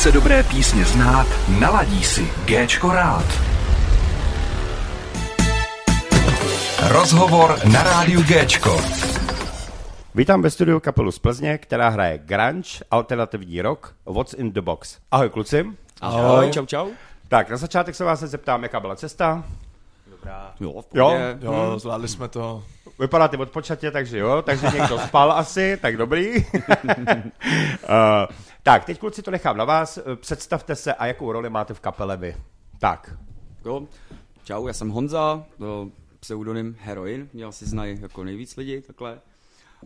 [0.00, 1.26] Chce dobré písně znát,
[1.60, 3.24] naladí si Géčko rád.
[6.88, 8.80] Rozhovor na rádiu Géčko.
[10.14, 14.98] Vítám ve studiu kapelu z Plzně, která hraje grunge, alternativní rock, What's in the Box.
[15.10, 15.66] Ahoj kluci.
[16.00, 16.88] Ahoj, čau, čau.
[17.28, 19.44] Tak, na začátek se vás zeptám, jaká byla cesta.
[20.60, 21.04] Jo, v Jo?
[21.08, 21.38] pohodě.
[21.40, 22.62] Jo, zvládli jsme to.
[22.98, 26.36] Vypadáte odpočatě, takže jo, takže někdo spal asi, tak dobrý.
[26.36, 26.44] uh,
[28.62, 29.98] tak, teď kluci to nechám na vás.
[30.14, 32.36] Představte se a jakou roli máte v kapele vy.
[32.78, 33.16] Tak,
[33.64, 33.86] Jo.
[34.44, 39.20] Čau, já jsem Honza, to pseudonym Heroin, mě asi znají jako nejvíc lidí, takhle.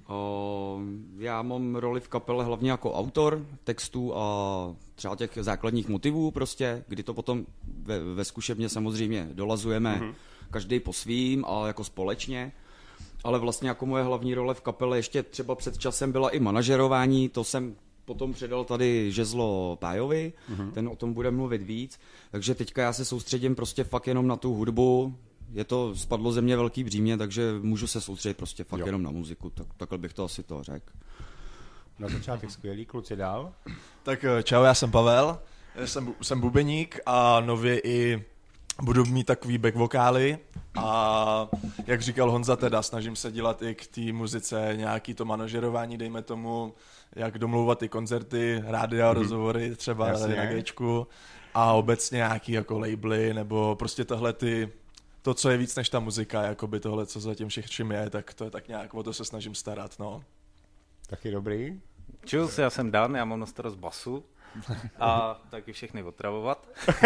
[0.06, 0.78] O,
[1.19, 6.84] já mám roli v kapele hlavně jako autor textů a třeba těch základních motivů prostě,
[6.88, 7.47] kdy to potom
[7.83, 10.14] ve, ve zkušebně samozřejmě dolazujeme mm-hmm.
[10.50, 12.52] každý po svým a jako společně.
[13.25, 17.28] Ale vlastně jako moje hlavní role v kapele ještě třeba před časem byla i manažerování,
[17.28, 20.70] to jsem potom předal tady žezlo Pájovi, mm-hmm.
[20.72, 24.36] ten o tom bude mluvit víc, takže teďka já se soustředím prostě fakt jenom na
[24.36, 25.14] tu hudbu,
[25.52, 28.86] je to spadlo ze mě velký břímě, takže můžu se soustředit prostě fakt Jo.
[28.86, 30.92] jenom na muziku, tak, takhle bych to asi to řekl.
[31.98, 33.52] na začátek skvělý, kluci dál.
[34.02, 35.39] Tak eh, čau, já jsem Pavel,
[35.74, 38.24] já jsem, jsem bubeník a nově i
[38.83, 40.39] budu mít takový back vokály
[40.78, 41.48] a
[41.86, 46.22] jak říkal Honza teda, snažím se dělat i k té muzice nějaký to manažerování, dejme
[46.22, 46.74] tomu,
[47.17, 49.15] jak domlouvat ty koncerty, rádia, mm-hmm.
[49.15, 50.37] rozhovory třeba Jasně.
[50.37, 51.07] na Gčku
[51.55, 54.73] a obecně nějaký jako labely nebo prostě tohle ty
[55.23, 58.45] to, co je víc než ta muzika, jakoby tohle, co zatím všem je, tak to
[58.45, 60.25] je tak nějak, o to se snažím starat, no.
[61.07, 61.81] Taky dobrý.
[62.25, 64.25] Čus, já jsem Dan, já mám na starost basu
[65.00, 66.69] a taky všechny otravovat.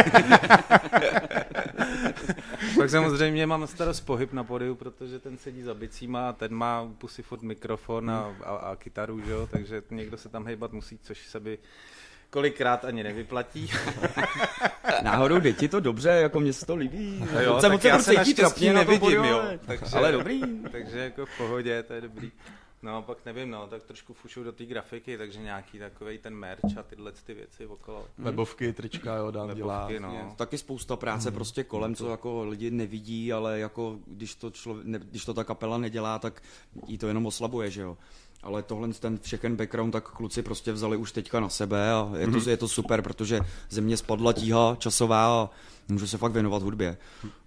[2.77, 6.89] Pak samozřejmě mám starost pohyb na podiu, protože ten sedí za bicíma a ten má
[6.99, 9.49] pusy furt mikrofon a, a, a kytaru, že jo?
[9.51, 11.59] takže někdo se tam hejbat musí, což se by
[12.31, 13.71] kolikrát ani nevyplatí.
[15.03, 17.25] Náhodou jde ti to dobře, jako mně se to líbí.
[17.37, 19.41] A jo, Moc já se trapně nevidím, jo.
[19.41, 20.41] ale- Takže, Ale dobrý.
[20.73, 22.33] Takže jako v pohodě, to je dobrý.
[22.83, 26.79] No, pak nevím, no, tak trošku fušu do té grafiky, takže nějaký takový ten merch
[26.79, 28.07] a tyhle ty věci okolo.
[28.19, 29.79] Webovky, trička, jo, dám dělá.
[29.79, 30.09] Webovky, no.
[30.09, 30.35] No.
[30.37, 34.99] Taky spousta práce prostě kolem, co jako lidi nevidí, ale jako když to, člověk, ne,
[34.99, 36.43] když to ta kapela nedělá, tak
[36.87, 37.97] jí to jenom oslabuje, že jo.
[38.43, 42.27] Ale tohle ten všechen background tak kluci prostě vzali už teďka na sebe a je
[42.27, 43.41] to, je to super, protože
[43.71, 45.51] ze mě spadla tíha časová a
[45.89, 46.97] můžu se fakt věnovat hudbě.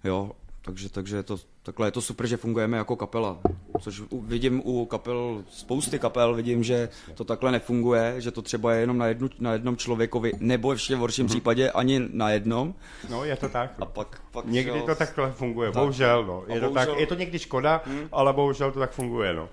[0.04, 0.32] Jo,
[0.62, 3.38] takže, takže je to, takhle je to super, že fungujeme jako kapela.
[3.80, 8.80] Což vidím u kapel, spousty kapel, vidím, že to takhle nefunguje, že to třeba je
[8.80, 12.74] jenom na, jednu, na jednom člověkovi, nebo ještě v horším případě ani na jednom.
[13.10, 13.74] No, je to tak.
[13.80, 16.44] A pak, pak Někdy jo, to takhle funguje, bohužel, no.
[16.48, 19.48] Je, A to bohužel- tak, je to někdy škoda, ale bohužel to tak funguje, no.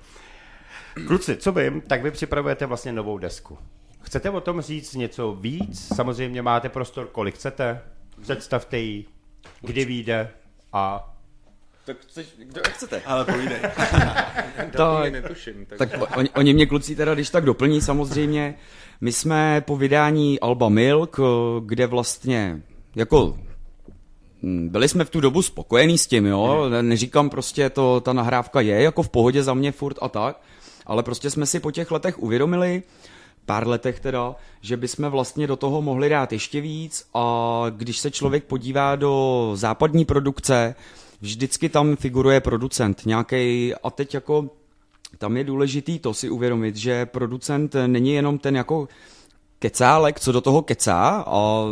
[1.08, 3.58] Kluci, co vím, tak vy připravujete vlastně novou desku.
[4.02, 5.88] Chcete o tom říct něco víc?
[5.96, 7.82] Samozřejmě máte prostor, kolik chcete.
[8.22, 9.06] Představte ji,
[9.62, 10.30] kdy vyjde
[10.74, 11.14] a
[11.86, 13.02] Tak chceš, kdo jak chcete?
[13.06, 13.60] Ale povídej.
[14.72, 15.66] Tak, netuším.
[15.66, 15.78] Tak...
[15.78, 18.56] Tak oni, oni mě kluci teda když tak doplní samozřejmě.
[19.02, 21.24] My jsme po vydání Alba Milk, eh,
[21.66, 22.62] kde vlastně
[22.96, 23.38] jako
[24.44, 28.62] hm, byli jsme v tu dobu spokojení s tím, jo, neříkám prostě to, ta nahrávka
[28.62, 30.42] je jako v pohodě za mě furt a tak,
[30.86, 32.84] ale prostě jsme si po těch letech uvědomili,
[33.50, 38.12] pár letech teda, že bychom vlastně do toho mohli dát ještě víc a když se
[38.12, 40.76] člověk podívá do západní produkce,
[41.22, 44.50] vždycky tam figuruje producent nějaký a teď jako
[45.18, 48.88] tam je důležitý to si uvědomit, že producent není jenom ten jako
[49.60, 51.66] kecálek, co do toho kecá a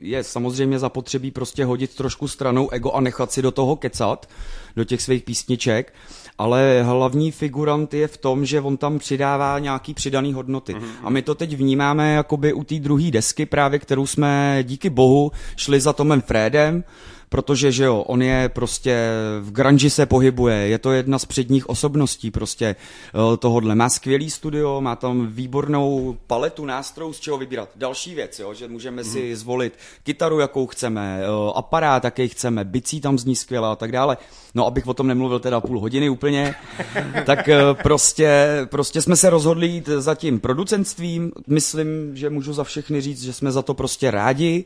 [0.00, 4.28] je samozřejmě zapotřebí prostě hodit trošku stranou ego a nechat si do toho kecat,
[4.76, 5.94] do těch svých písniček,
[6.38, 10.74] ale hlavní figurant je v tom, že on tam přidává nějaký přidaný hodnoty.
[11.02, 15.32] A my to teď vnímáme jakoby u té druhé desky právě, kterou jsme díky bohu
[15.56, 16.84] šli za Tomem Fredem,
[17.28, 19.10] protože že jo, on je prostě
[19.40, 23.74] v grunge se pohybuje, je to jedna z předních osobností prostě eh, tohodle.
[23.74, 27.68] Má skvělý studio, má tam výbornou paletu nástrojů, z čeho vybírat.
[27.76, 33.00] Další věc, jo, že můžeme si zvolit kytaru, jakou chceme, eh, aparát, jaký chceme, bicí
[33.00, 34.16] tam zní skvěle a tak dále.
[34.54, 36.54] No, abych o tom nemluvil teda půl hodiny úplně,
[37.26, 41.32] tak eh, prostě, prostě jsme se rozhodli jít za tím producentstvím.
[41.46, 44.64] Myslím, že můžu za všechny říct, že jsme za to prostě rádi.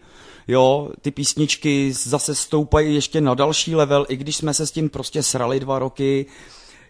[0.48, 4.88] Jo, ty písničky zase stoupají ještě na další level, i když jsme se s tím
[4.88, 6.26] prostě srali dva roky,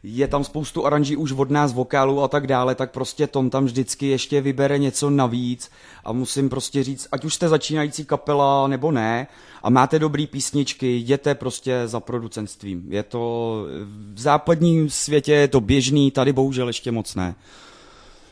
[0.03, 3.65] je tam spoustu aranží už od nás, vokálů a tak dále, tak prostě Tom tam
[3.65, 5.71] vždycky ještě vybere něco navíc
[6.05, 9.27] a musím prostě říct, ať už jste začínající kapela nebo ne
[9.63, 12.85] a máte dobrý písničky, jděte prostě za producentstvím.
[12.89, 13.65] Je to
[14.15, 17.35] v západním světě je to běžný, tady bohužel ještě moc ne.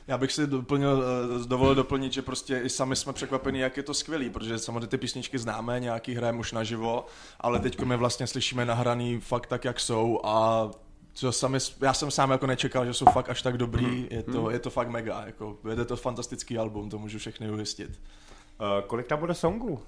[0.08, 1.04] Já bych si doplnil,
[1.42, 4.86] eh, dovolil doplnit, že prostě i sami jsme překvapeni, jak je to skvělý, protože samozřejmě
[4.86, 7.06] ty písničky známe, nějaký hrajeme už naživo,
[7.40, 10.70] ale teď my vlastně slyšíme nahraný fakt tak, jak jsou a
[11.14, 14.50] co sami, já jsem sám jako nečekal, že jsou fakt až tak dobrý, je to,
[14.50, 17.90] je to fakt mega, jako, je to fantastický album, to můžu všechny ujistit.
[17.90, 19.82] Uh, kolik tam bude songů?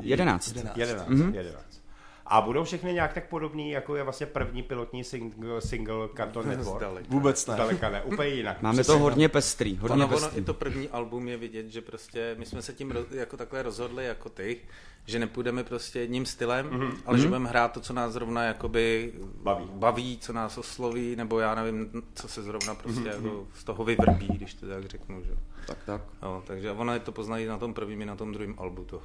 [0.00, 0.56] 11.
[0.76, 1.08] 11.
[1.08, 1.34] Mm-hmm.
[1.34, 1.83] 11.
[2.26, 6.76] A budou všechny nějak tak podobný, jako je vlastně první pilotní single, single Cartoon Network?
[6.78, 7.06] Zdaleka.
[7.10, 7.54] Vůbec ne.
[7.54, 8.62] Zdaleka ne, úplně jinak.
[8.62, 10.40] Máme to hodně pestrý, hodně Ono, ono, pestrý.
[10.40, 13.62] i to první album je vidět, že prostě my jsme se tím roz, jako takhle
[13.62, 14.60] rozhodli jako ty,
[15.06, 16.96] že nepůjdeme prostě jedním stylem, mm-hmm.
[17.06, 19.12] ale že budeme hrát to, co nás zrovna jakoby
[19.42, 19.64] Baví.
[19.72, 23.24] baví, co nás osloví, nebo já nevím, co se zrovna prostě mm-hmm.
[23.24, 25.32] jako z toho vyvrbí, když to tak řeknu, že?
[25.66, 26.02] Tak, tak.
[26.22, 29.02] Jo, takže ono je to poznají na tom prvním i na tom druhém albu to.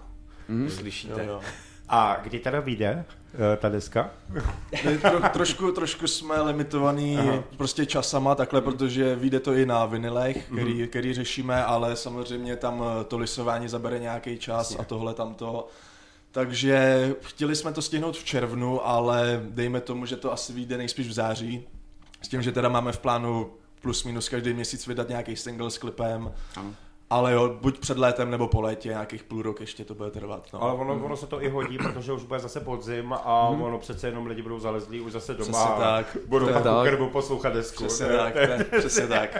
[0.49, 0.67] Mm-hmm.
[0.69, 1.25] Slyšíte?
[1.25, 1.41] Jo, jo.
[1.89, 4.11] A kdy teda vyjde uh, ta deska?
[5.01, 7.43] Tro, trošku, trošku jsme limitovaný Aha.
[7.57, 12.83] prostě časama takhle, protože vyjde to i na vinilech, který, který řešíme, ale samozřejmě tam
[12.83, 15.67] eh, to lisování zabere nějaký čas a tohle tamto.
[16.31, 21.07] Takže chtěli jsme to stihnout v červnu, ale dejme tomu, že to asi vyjde nejspíš
[21.07, 21.67] v září.
[22.21, 23.51] S tím, že teda máme v plánu
[23.81, 26.31] plus minus každý měsíc vydat nějaký single s klipem.
[26.55, 26.73] Ano.
[27.11, 30.47] Ale jo, buď před létem nebo po létě, nějakých půl rok ještě to bude trvat.
[30.53, 30.63] No.
[30.63, 34.07] Ale ono, ono se to i hodí, protože už bude zase podzim a ono přece
[34.07, 36.17] jenom lidi budou zalezlí už zase doma Přesně tak.
[36.27, 37.83] budou Tak, nebo poslouchat desku.
[37.85, 38.17] Přesně Ne?
[38.17, 39.37] tak, ne, přesně tak.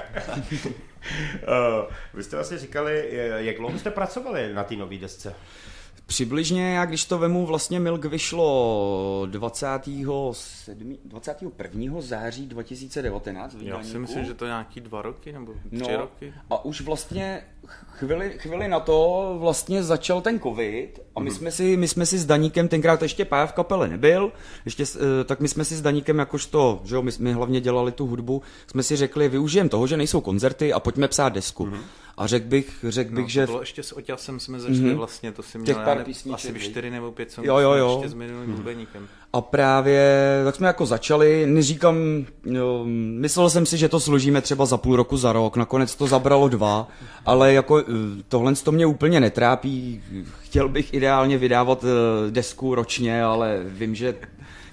[0.48, 5.36] Uh, vy jste vlastně říkali, jak dlouho jste pracovali na té nové desce?
[6.06, 10.98] Přibližně, já když to vemu, vlastně Milk vyšlo 27.
[11.06, 12.01] 21.
[12.01, 13.56] září 2019.
[13.56, 16.33] v Já si myslím, že to je nějaký dva roky nebo tři No, roky.
[16.50, 17.42] a už vlastně
[18.00, 22.18] chvíli, chvíli na to vlastně začal ten covid a my jsme si, my jsme si
[22.18, 24.31] s Daníkem, tenkrát ještě Pája v kapele nebyl,
[24.66, 27.92] ještě, eh, tak my jsme si s Daníkem jakožto, že jo, my, my hlavně dělali
[27.92, 31.71] tu hudbu, jsme si řekli, využijeme toho, že nejsou koncerty a pojďme psát desku.
[32.18, 34.95] A řekl bych, řekl bych, No, že to bylo ještě s Oťasem jsme začali mm-hmm.
[34.95, 37.92] vlastně, to si měl Těch pár ne, asi čtyři nebo pět songů Jo, jo, jo.
[37.94, 39.07] ještě s minulým bubeníkem.
[39.34, 40.02] A právě
[40.46, 41.96] tak jsme jako začali, neříkám,
[42.46, 42.84] jo,
[43.20, 46.48] myslel jsem si, že to složíme třeba za půl roku, za rok, nakonec to zabralo
[46.50, 46.88] dva,
[47.26, 47.84] ale jako eh,
[48.28, 50.02] tohle to mě úplně netrápí,
[50.44, 54.16] chtěl bych ideálně vydávat eh, desku ročně, ale vím, že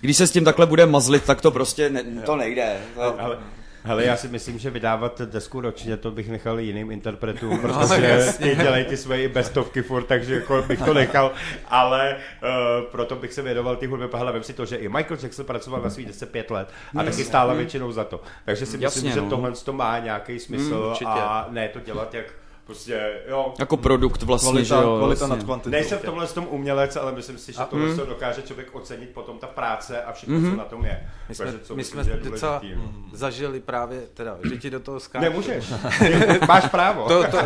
[0.00, 2.76] když se s tím takhle bude mazlit, tak to prostě ne, to nejde.
[2.94, 3.38] To- Ale,
[3.86, 8.24] hele, já si myslím, že vydávat desku ročně, to bych nechal jiným interpretům, No, protože
[8.38, 11.32] ty dělají ty svoje bestovky furt, takže jako bych to nechal,
[11.68, 14.08] ale uh, proto bych se věnoval ty hudbě.
[14.14, 16.68] Hele, vem si to, že i Michael Jackson pracoval na svý desce pět let
[16.98, 18.20] a taky stála většinou za to.
[18.44, 19.30] Takže si myslím, Jasně, že no.
[19.30, 21.10] tohle to má nějaký smysl Mm, určitě.
[21.10, 22.26] a ne to dělat jak
[22.66, 24.98] prostě, jo, Jako produkt vlastně, Kvalita, že jo.
[24.98, 25.28] kvalita vlastně.
[25.28, 25.70] nad kvantitou.
[25.70, 27.96] Nejsem v tomhle tom umělec, ale myslím si, že tohle mm.
[27.96, 31.10] to dokáže člověk ocenit potom ta práce a všechno, co na tom je.
[31.28, 32.92] My jsme, Takže co my jsme docela no.
[33.12, 35.22] zažili právě, teda, že ti do toho skáču.
[35.22, 35.72] Nemůžeš.
[36.48, 37.08] Máš právo.
[37.08, 37.38] To, to,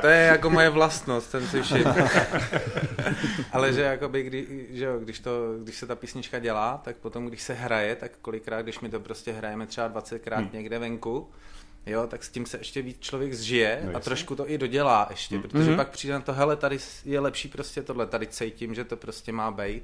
[0.00, 1.84] to je jako moje vlastnost, ten sushi.
[3.52, 5.30] Ale že jakoby, kdy, že jo, když, to,
[5.62, 9.00] když se ta písnička dělá, tak potom, když se hraje, tak kolikrát, když my to
[9.00, 10.50] prostě hrajeme třeba 20krát hmm.
[10.52, 11.28] někde venku,
[11.86, 15.06] jo, tak s tím se ještě víc člověk zžije No a trošku to i dodělá
[15.10, 18.84] ještě, protože pak přijde na to, hele, tady je lepší prostě tohle, tady cítím, že
[18.84, 19.82] to prostě má být.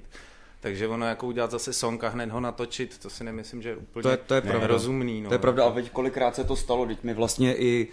[0.61, 3.77] Takže ono jako udělat zase song a hned ho natočit, to si nemyslím, že je
[3.77, 4.67] úplně To je- to je pravda.
[4.67, 5.21] rozumný.
[5.23, 5.29] No.
[5.29, 7.89] To je pravda a veď kolikrát se to stalo, teď my vlastně i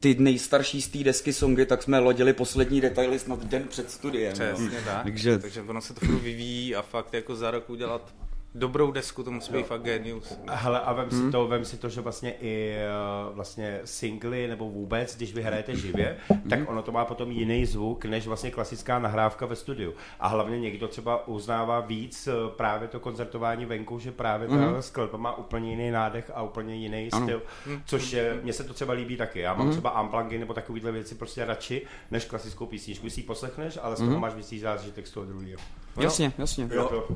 [0.00, 4.34] ty nejstarší z té desky songy, tak jsme lodili poslední detaily snad den před studiem.
[4.40, 4.54] jo.
[4.54, 5.02] Přesně tak.
[5.02, 8.14] Takže Takže ono se to furt vyvíjí a fakt jako za rok udělat
[8.58, 10.38] dobrou desku, to musí být fakt genius.
[10.50, 12.86] Hele, a vem si, to, vem si to, že vlastně i eh,
[13.32, 16.16] vlastně singly nebo vůbec, když vy hrajete živě,
[16.50, 19.94] tak ono to má potom jiný zvuk, než vlastně klasická nahrávka ve studiu.
[20.20, 25.18] A hlavně někdo třeba uznává víc eh, právě to koncertování venku, že právě ta skladba
[25.18, 27.26] má úplně jiný nádech a úplně jiný Ano.
[27.26, 27.42] styl,
[27.84, 29.40] což je, mně se to třeba líbí taky.
[29.40, 33.10] Já mám třeba unplugy nebo takovýhle věci prostě radši, než klasickou písničku.
[33.10, 35.60] Si ji poslechneš, ale z toho máš víc zážitek z toho druhého.
[36.00, 36.68] Jasně, jasně.
[36.74, 37.08] Jo.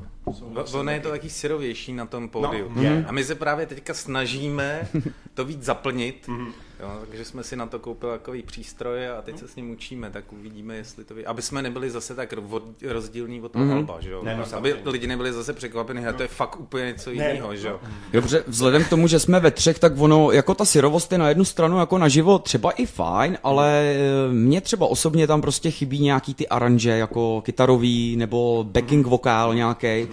[0.73, 2.71] Ono je to taky syrovější na tom pódiu.
[2.75, 3.05] No, je.
[3.07, 4.87] A my se právě teďka snažíme
[5.33, 6.29] to víc zaplnit,
[6.81, 10.09] jo, takže jsme si na to koupili takový přístroj a teď se s ním učíme,
[10.09, 11.25] tak uvidíme, jestli to ví.
[11.25, 12.33] Aby jsme nebyli zase tak
[12.87, 14.23] rozdílní od toho alba, že jo?
[14.23, 14.81] Ne, no, Aby samozřejmě.
[14.85, 17.79] lidi nebyli zase překvapeni, že to je fakt úplně něco jiného, že jo?
[18.13, 21.29] Dobře, vzhledem k tomu, že jsme ve třech, tak ono, jako ta syrovost je na
[21.29, 25.99] jednu stranu jako naživo třeba i fajn, ale eh, mně třeba osobně tam prostě chybí
[25.99, 30.07] nějaký ty aranže, jako kytarový nebo backing vokál nějaký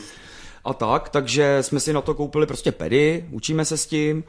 [0.64, 4.24] a tak, takže jsme si na to koupili prostě pedy, učíme se s tím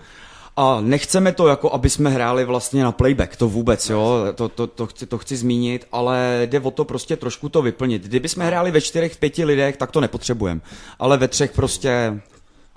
[0.57, 4.67] a nechceme to jako, aby jsme hráli vlastně na playback, to vůbec, jo, to, to,
[4.67, 8.03] to, chci, to chci zmínit, ale jde o to prostě trošku to vyplnit.
[8.03, 10.61] Kdyby jsme hráli ve čtyřech, pěti lidech, tak to nepotřebujeme,
[10.99, 12.21] ale ve třech prostě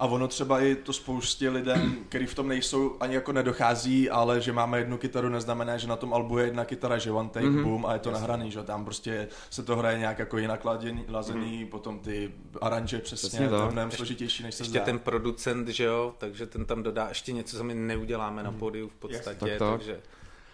[0.02, 4.40] A ono třeba i to spoustě lidem, který v tom nejsou, ani jako nedochází, ale
[4.40, 7.46] že máme jednu kytaru, neznamená, že na tom albu je jedna kytara, že one take,
[7.46, 7.62] mm-hmm.
[7.62, 11.04] boom a je to nahraný, že tam prostě se to hraje nějak jako jinak laděný,
[11.08, 11.68] lazený, mm-hmm.
[11.68, 14.84] potom ty aranže přesně, Přesně to je mnohem složitější, než se Ještě zdá.
[14.84, 18.88] ten producent, že jo, takže ten tam dodá ještě něco, co my neuděláme na pódiu
[18.88, 19.70] v podstatě, Tak, tak.
[19.70, 20.00] takže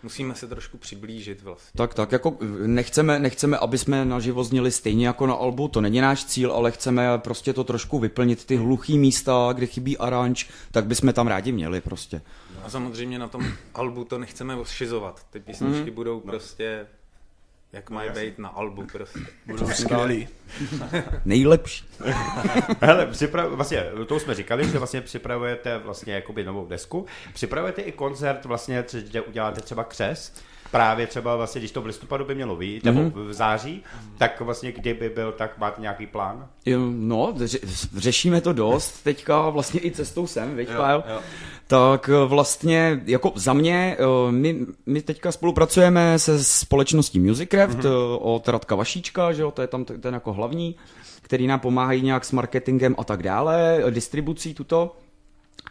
[0.02, 1.78] musíme se trošku přiblížit vlastně.
[1.78, 2.36] Tak, tak, jako
[2.66, 6.70] nechceme, nechceme, aby jsme naživo zněli stejně jako na albu, to není náš cíl, ale
[6.70, 11.52] chceme prostě to trošku vyplnit, ty hluchý místa, kde chybí aranž, tak bychom tam rádi
[11.52, 12.22] měli prostě.
[12.64, 15.26] A samozřejmě na tom albu to nechceme ošizovat.
[15.30, 15.94] Ty písničky Mhm.
[15.94, 16.86] budou prostě
[17.72, 19.18] jak mají být na albu prostě.
[19.46, 20.28] Budou skvělý.
[21.24, 21.84] Nejlepší.
[22.80, 27.06] Hele, připra- vlastně, to jsme říkali, že vlastně připravujete vlastně jakoby novou desku.
[27.34, 30.44] Připravujete i koncert vlastně, co- kde uděláte třeba křest.
[30.70, 33.12] Právě třeba vlastně, když to v listopadu by mělo být, nebo Mhm.
[33.14, 33.82] v září,
[34.18, 36.46] tak vlastně kdyby byl, tak máte nějaký plán?
[36.90, 41.20] No, ře- řešíme to dost, teďka vlastně i cestou sem, viď, Jo, jo.
[41.66, 48.18] Tak eh, vlastně, jako za mě, eh, my, my teďka spolupracujeme se společností Musicraft mm-hmm.
[48.20, 50.76] od Radka Vašíčka, že jo, to je tam ten jako hlavní,
[51.22, 54.96] který nám pomáhají nějak s marketingem a tak dále, eh, distribucí tuto.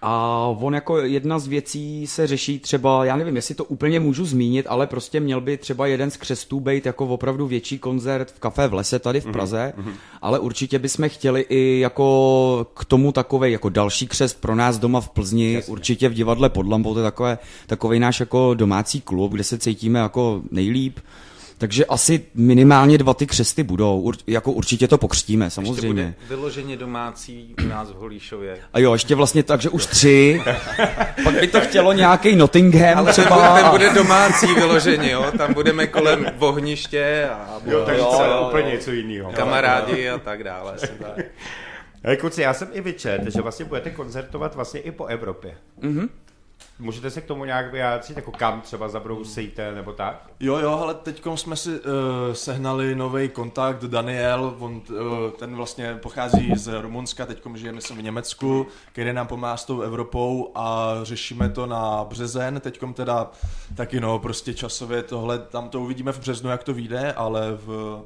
[0.01, 4.25] A on jako jedna z věcí se řeší třeba, já nevím, jestli to úplně můžu
[4.25, 8.39] zmínit, ale prostě měl by třeba jeden z křestů být jako opravdu větší koncert v
[8.39, 9.93] kafe v lese tady v Praze, mm-hmm.
[10.21, 15.01] ale určitě bychom chtěli i jako k tomu takovej jako další křest pro nás doma
[15.01, 15.71] v Plzni, Jasně.
[15.71, 17.37] určitě v divadle pod Lampou, to je takové,
[17.67, 20.99] takovej náš jako domácí klub, kde se cítíme jako nejlíp.
[21.59, 26.03] Takže asi minimálně dva ty křesty budou, Ur, jako určitě to pokřtíme, Ještě samozřejmě.
[26.03, 28.57] bude vyloženě domácí u nás v Holíšově.
[28.73, 30.41] A jo, ještě vlastně tak, že už tři.
[31.23, 33.35] Pak by to chtělo nějaký Nottingham Ale třeba.
[33.49, 35.25] bude, ten bude domácí vyloženě, jo?
[35.37, 39.31] Tam budeme kolem ohniště a Jo, takže jo, to je jo, úplně něco jiného.
[39.31, 40.75] kamarádi a tak dále.
[42.03, 45.55] Hele, kluci, já jsem i vyčet, že vlastně budete koncertovat vlastně i po Evropě.
[45.81, 46.09] Mhm.
[46.79, 50.29] Můžete se k tomu nějak vyjádřit, jako kam třeba zabrousíte nebo tak?
[50.39, 51.85] Jo, jo, ale teď jsme si uh,
[52.33, 58.01] sehnali nový kontakt, Daniel, on, uh, ten vlastně pochází z Rumunska, teď žije myslím v
[58.01, 63.31] Německu, který nám pomáhá s tou Evropou a řešíme to na březen, teď teda
[63.75, 68.01] taky no, prostě časově tohle, tam to uvidíme v březnu, jak to vyjde, ale v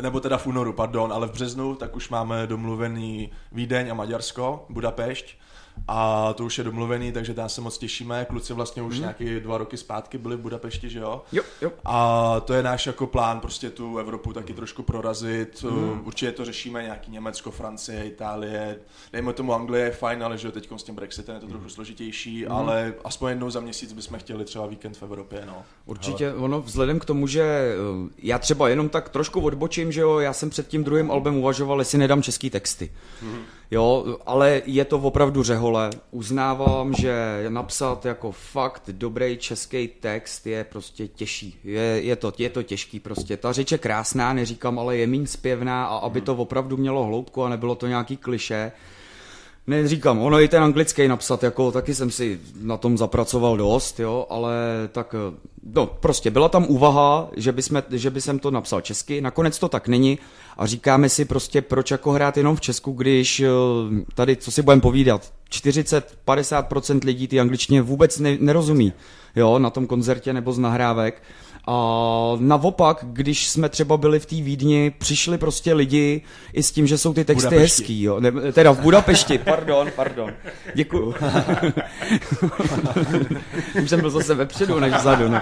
[0.00, 4.66] nebo teda v únoru, pardon, ale v březnu tak už máme domluvený Vídeň a Maďarsko,
[4.68, 5.38] Budapešť
[5.88, 8.26] a to už je domluvený, takže tam se moc těšíme.
[8.28, 9.00] Kluci vlastně už mm.
[9.00, 11.22] nějaký dva roky zpátky byli v Budapešti, že jo?
[11.32, 11.72] Jo, jo.
[11.84, 15.64] A to je náš jako plán, prostě tu Evropu taky trošku prorazit.
[15.70, 16.00] Mm.
[16.04, 18.78] Určitě to řešíme, nějaký Německo, Francie, Itálie,
[19.12, 21.68] dejme tomu Anglie je fajn, ale že jo, teď s tím Brexitem je to trochu
[21.68, 22.52] složitější, mm.
[22.52, 25.62] ale aspoň jednou za měsíc bychom chtěli třeba víkend v Evropě, no.
[25.86, 30.18] Určitě, ono vzhledem k tomu, že eh, já třeba jenom tak trošku odbočím, že jo,
[30.18, 32.92] já jsem před tím druhým albem uvažoval, jestli nedám český texty.
[33.70, 35.90] Jo, ale je to opravdu řehole.
[36.10, 41.58] Uznávám, že napsat jako fakt dobrý český text je prostě těžší.
[41.64, 43.36] Je, je, to, je to těžký prostě.
[43.36, 47.44] Ta řeč je krásná, neříkám, ale je méně zpěvná a aby to opravdu mělo hloubku
[47.44, 48.72] a nebylo to nějaký kliše,
[49.68, 54.26] Neříkám, ono i ten anglický napsat, jako taky jsem si na tom zapracoval dost, jo,
[54.30, 54.54] ale
[54.92, 55.36] tak, eh,
[55.74, 59.58] no, prostě byla tam úvaha, že by, jsme, že by jsem to napsal česky, nakonec
[59.58, 60.18] to tak není
[60.56, 63.48] a říkáme si prostě, proč jako hrát jenom v Česku, když eh,
[64.14, 68.92] tady, co si budeme povídat, 40-50% lidí ty angličtině vůbec ne, nerozumí,
[69.36, 71.22] jo, na tom koncertě nebo z nahrávek.
[71.68, 76.86] A naopak, když jsme třeba byli v té Vídni, přišli prostě lidi i s tím,
[76.86, 77.82] že jsou ty texty Budapešti.
[77.82, 78.20] hezký, jo.
[78.20, 80.32] Ne, teda v Budapešti, pardon, pardon.
[80.74, 81.14] Děkuju.
[83.82, 85.28] Už jsem byl zase vepředu než vzadu.
[85.28, 85.40] No.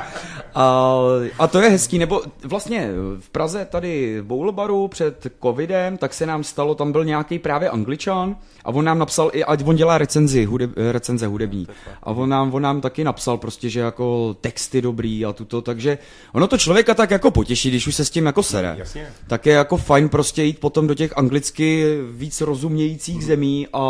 [0.54, 0.98] A,
[1.38, 6.26] a to je hezký, nebo vlastně v Praze tady v Bowlbaru před covidem, tak se
[6.26, 9.98] nám stalo, tam byl nějaký právě angličan a on nám napsal, i, ať on dělá
[9.98, 11.68] recenzi, hudeb, recenze hudební.
[12.02, 15.98] A on nám, on nám taky napsal prostě, že jako texty dobrý a tuto, takže
[16.32, 18.74] ono to člověka tak jako potěší, když už se s tím jako sere.
[18.78, 19.08] Jasně.
[19.26, 23.82] Tak je jako fajn prostě jít potom do těch anglicky víc rozumějících zemí a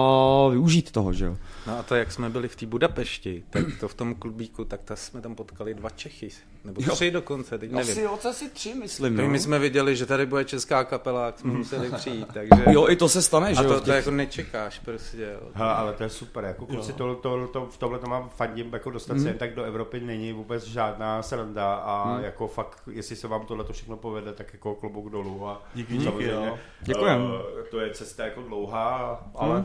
[0.50, 1.36] využít toho, že jo.
[1.66, 4.82] No a to, jak jsme byli v té Budapešti, tak to v tom klubíku, tak
[4.82, 6.28] to jsme tam potkali dva Čechy,
[6.64, 7.92] nebo tři dokonce, teď nevím.
[7.92, 9.16] Asi, asi tři, myslím.
[9.16, 9.30] Tak No.
[9.30, 12.64] my jsme viděli, že tady bude česká kapela, jak jsme museli přijít, takže...
[12.70, 13.68] Jo, i to se stane, že a jo.
[13.68, 15.48] to, v to těch- jako nečekáš prostě, jo.
[15.54, 18.72] Hele, ale to je super, jako kluci, to, to, to, v tomhle to mám fandím,
[18.72, 23.16] jako dostat se jen tak do Evropy není vůbec žádná sranda a jako fakt, jestli
[23.16, 26.58] se vám tohle to všechno povede, tak jako klobouk dolů a Díky, díky, samozřejmě, jo.
[26.80, 27.20] Děkujem.
[27.60, 29.64] eh, to je cesta jako dlouhá, ale,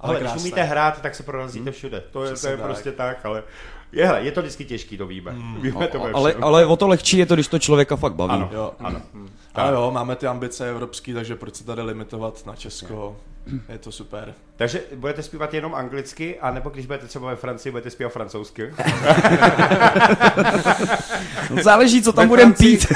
[0.00, 2.00] Ale ale když umíte hrát, tak se prorazíte všude.
[2.10, 2.66] To je, to je tak.
[2.66, 3.42] prostě tak, ale
[3.92, 5.34] Je, hele, je to vždycky těžký, to víme.
[5.60, 8.32] Víme to Ale, ale o to lehčí je to, když to člověka fakt baví.
[8.32, 8.72] Ano, Jo.
[8.80, 9.00] ano.
[9.54, 13.16] A jo, máme ty ambice evropský, takže proč se tady limitovat na Česko?
[13.68, 14.34] Je to super.
[14.56, 18.72] Takže budete zpívat jenom anglicky, anebo když budete třeba ve Francii, budete zpívat francouzsky?
[21.50, 22.86] No, záleží, co tam budeme pít.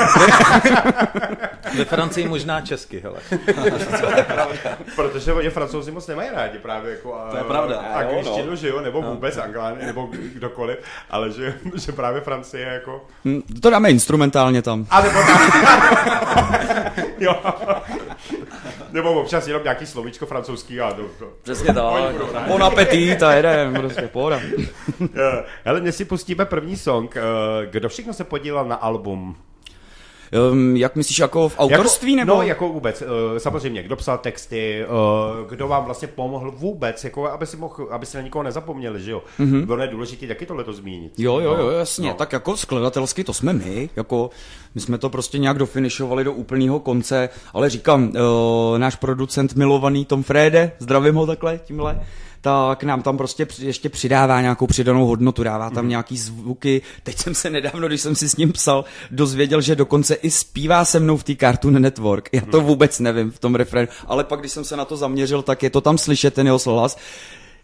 [1.79, 3.19] Ve Francii možná česky, hele.
[4.97, 7.79] Protože oni francouzi moc nemají rádi právě jako To je pravda.
[7.81, 10.79] angličtinu, že jo, nebo vůbec anglány, nebo kdokoliv,
[11.11, 13.05] ale že, že právě Francie jako...
[13.25, 14.87] Hm, To dáme instrumentálně tam.
[14.91, 15.19] A nebo
[17.19, 17.37] jo.
[18.93, 21.29] Nebo občas jenom nějaký slovíčko francouzský a to, to.
[21.43, 22.15] Přesně tak.
[22.47, 24.41] Bon appetit a jedem, prostě pohoda.
[25.17, 27.17] Eh, Hele, dnes si pustíme první song.
[27.17, 27.21] Eh,
[27.71, 29.37] Kdo všechno se podílel na album?
[30.53, 32.35] Um, jak myslíš, jako v autorství jako, nebo?
[32.35, 33.03] No, jako vůbec.
[33.03, 34.87] eh, Samozřejmě, kdo psal texty, eh,
[35.49, 39.11] kdo vám vlastně pomohl vůbec, jako aby si, mohl, aby si na nikoho nezapomněli, že
[39.11, 39.23] jo?
[39.41, 39.67] Mm-hmm.
[39.67, 41.13] Bylo důležité taky tohleto zmínit.
[41.19, 42.05] Jo, jo, jo, jasně.
[42.07, 42.11] No.
[42.13, 42.17] No.
[42.19, 44.31] Tak jako skladatelsky to jsme my, jako
[44.75, 50.05] my jsme to prostě nějak dofinišovali do úplného konce, ale říkám, uh, náš producent milovaný
[50.05, 52.01] Tom Frede, zdravím ho takhle tímhle,
[52.41, 56.83] tak nám tam prostě ještě přidává nějakou přidanou hodnotu, dává tam nějaký zvuky.
[57.03, 60.85] Teď jsem se nedávno, když jsem si s ním psal, dozvěděl, že dokonce i zpívá
[60.85, 62.29] se mnou v té Cartoon Network.
[62.33, 65.43] Já to vůbec nevím v tom refrénu, ale pak, když jsem se na to zaměřil,
[65.43, 66.97] tak je to tam slyšet, ten jeho hlas.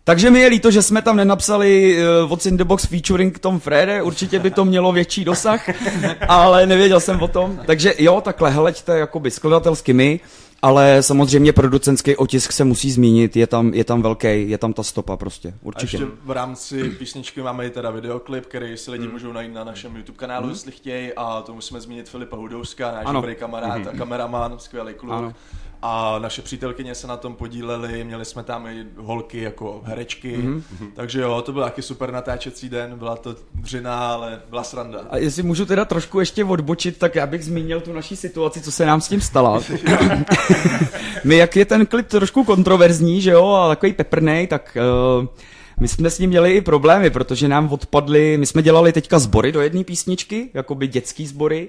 [0.04, 3.60] Takže mi je líto, že jsme tam nenapsali uh, What's in the Box featuring Tom
[3.60, 5.68] Frede, určitě by to mělo větší dosah,
[6.28, 7.60] ale nevěděl jsem o tom.
[7.66, 10.20] Takže jo, takhle hleďte jakoby skladatelsky my,
[10.66, 14.82] ale samozřejmě producentský otisk se musí zmínit, je tam, je tam velký, je tam ta
[14.82, 15.96] stopa prostě, A určitě.
[15.96, 19.96] ještě v rámci písničky máme i teda videoklip, který si lidi můžou najít na našem
[19.96, 21.12] YouTube kanálu, jestli chtějí.
[21.16, 25.12] A to musíme zmínit Filipa Hudouska, náš dobrý kamarád a kameraman, skvělý kluk.
[25.12, 25.34] Ano.
[25.88, 30.62] A naše přítelkyně se na tom podílely, měli jsme tam i holky jako herečky, Mhm.
[30.94, 34.98] takže jo, to byl taky super natáčecí den, byla to dřina, ale byla sranda.
[35.10, 38.72] A jestli můžu teda trošku ještě odbočit, tak já bych zmínil tu naší situaci, co
[38.72, 39.60] se nám s tím stala.
[41.24, 44.76] My, jak je ten klip trošku kontroverzní, že jo, a takový peprnej, tak
[45.20, 45.26] uh,
[45.80, 49.52] my jsme s ním měli i problémy, protože nám odpadly, my jsme dělali teďka sbory
[49.52, 51.68] do jedné písničky, jakoby dětský sbory.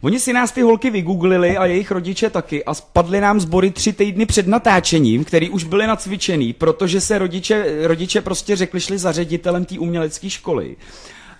[0.00, 3.92] Oni si nás ty holky vygooglili a jejich rodiče taky a spadly nám sbory tři
[3.92, 9.12] týdny před natáčením, který už byly nacvičený, protože se rodiče, rodiče prostě řekli, šli za
[9.12, 10.76] ředitelem té umělecké školy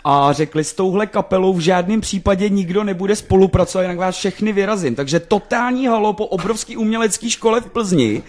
[0.09, 4.95] a řekli, s touhle kapelou v žádném případě nikdo nebude spolupracovat, jinak vás všechny vyrazím.
[4.95, 8.23] Takže totální halo po obrovský umělecké škole v Plzni.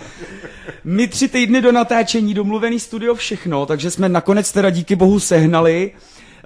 [0.84, 5.92] My tři týdny do natáčení, domluvený studio, všechno, takže jsme nakonec teda díky bohu sehnali.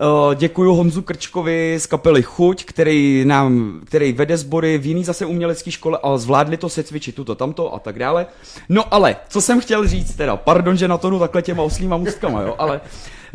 [0.02, 5.26] Uh, děkuji Honzu Krčkovi z kapely Chuť, který nám, který vede sbory v jiný zase
[5.26, 8.26] umělecké škole a zvládli to se cvičit tuto, tamto a tak dále.
[8.70, 11.98] No ale, co jsem chtěl říct teda, pardon, že na to jdu takhle těma oslýma
[11.98, 12.82] mustkama, jo, ale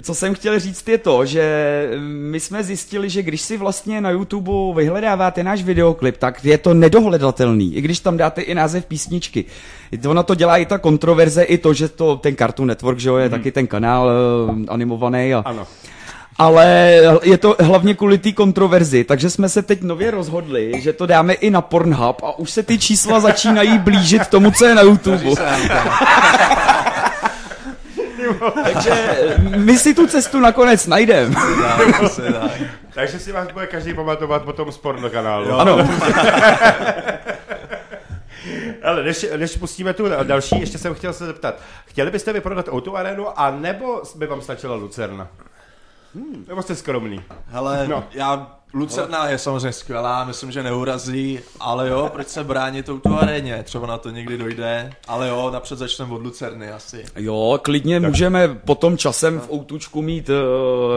[0.03, 4.11] co jsem chtěl říct je to, že my jsme zjistili, že když si vlastně na
[4.11, 9.45] YouTube vyhledáváte náš videoklip, tak je to nedohledatelný, i když tam dáte i název písničky.
[10.09, 13.17] Ona to dělá i ta kontroverze, i to, že to ten Cartoon Network, že jo,
[13.17, 14.11] je taky ten kanál
[14.49, 15.67] uh, animovaný a, Ano.
[16.39, 16.67] Ale
[17.23, 21.33] je to hlavně kvůli té kontroverzi, takže jsme se teď nově rozhodli, že to dáme
[21.33, 25.25] i na Pornhub a už se ty čísla začínají blížit tomu, co je na YouTube.
[28.65, 29.17] takže
[29.57, 31.35] my si tu cestu nakonec najdeme.
[32.95, 35.53] Takže si vás bude každý pamatovat potom z porno kanálu.
[35.53, 35.89] Ano.
[38.83, 41.61] Ale než, než pustíme tu další, ještě jsem chtěl se zeptat.
[41.87, 45.29] Chtěli byste vyprodat Outu Arenu, a nebo by vám stačila Lucerna?
[46.17, 47.21] Hmm, nebo jste skromný?
[47.47, 48.05] Hele, No.
[48.15, 53.63] já, Lucerna je samozřejmě skvělá, myslím, že neurazí, ale jo, proč se bránit touto aréně,
[53.63, 57.05] třeba na to někdy dojde, ale jo, napřed začneme od Lucerny asi.
[57.17, 58.11] Jo, klidně tak.
[58.11, 60.35] můžeme potom časem v outučku mít uh,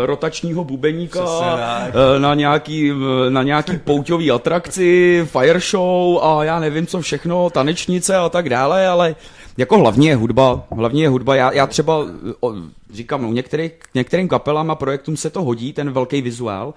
[0.05, 6.87] rotačního bubeníka uh, na nějaký, uh, na nějaký pouťový atrakci, fire show a já nevím
[6.87, 9.15] co všechno, tanečnice a tak dále, ale
[9.59, 11.35] jako hlavně je hudba, hlavně je hudba.
[11.35, 12.05] Já, já třeba
[12.39, 12.53] o,
[12.93, 16.73] říkám, u některých, některým kapelám a projektům se to hodí, ten velký vizuál,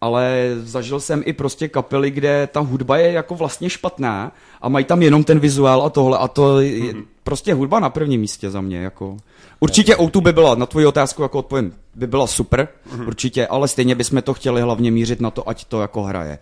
[0.00, 4.84] ale zažil jsem i prostě kapely, kde ta hudba je jako vlastně špatná a mají
[4.84, 8.60] tam jenom ten vizuál a tohle a to je prostě hudba na prvním místě za
[8.60, 8.78] mě.
[8.78, 9.16] Jako.
[9.60, 12.68] Určitě O2 by byla, na tvoji otázku jako odpovím, by byla super,
[13.06, 16.38] určitě, ale stejně bychom to chtěli hlavně mířit na to, ať to jako hraje,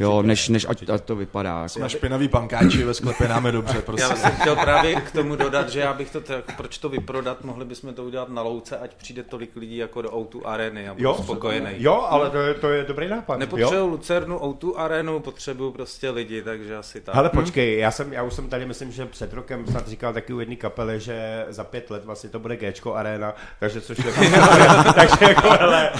[0.00, 1.56] jo, než, než ať, ať to vypadá.
[1.56, 1.68] Jako.
[1.68, 4.16] Jsme špinaví pankáči ve sklepě, náme dobře, Já prostě.
[4.16, 7.64] jsem chtěl právě k tomu dodat, že já bych to, tak, proč to vyprodat, mohli
[7.64, 11.04] bychom to udělat na louce, ať přijde tolik lidí jako do O2 Areny a budu
[11.04, 11.70] Jo, spokojený.
[11.76, 13.34] Jo, ale to je, to je dobrý nápad.
[13.34, 13.38] jo?
[13.38, 17.16] Nepotřebuju Lucernu, O2 Arenu, potřebuju prostě lidi, takže asi tak.
[17.16, 20.28] Ale počkej, já, jsem, já už jsem tady, myslím, že před rokem snad říkal, tak
[20.28, 23.98] taky u jedné kapely, že za pět let vlastně to bude Gčko Arena, takže což
[23.98, 24.12] je
[24.98, 25.90] takže jako hele,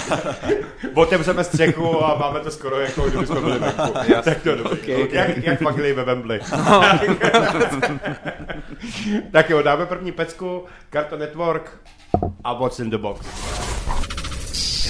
[0.93, 3.93] otevřeme střechu a máme to skoro jako, kdyby jsme byli venku.
[4.23, 4.79] Tak to je dobrý.
[4.79, 5.17] Okay, okay.
[5.17, 6.39] Jak, jak v Anglii ve Wembley.
[9.31, 11.71] tak jo, dáme první pecku, Cartoon Network
[12.43, 13.25] a What's in the Box.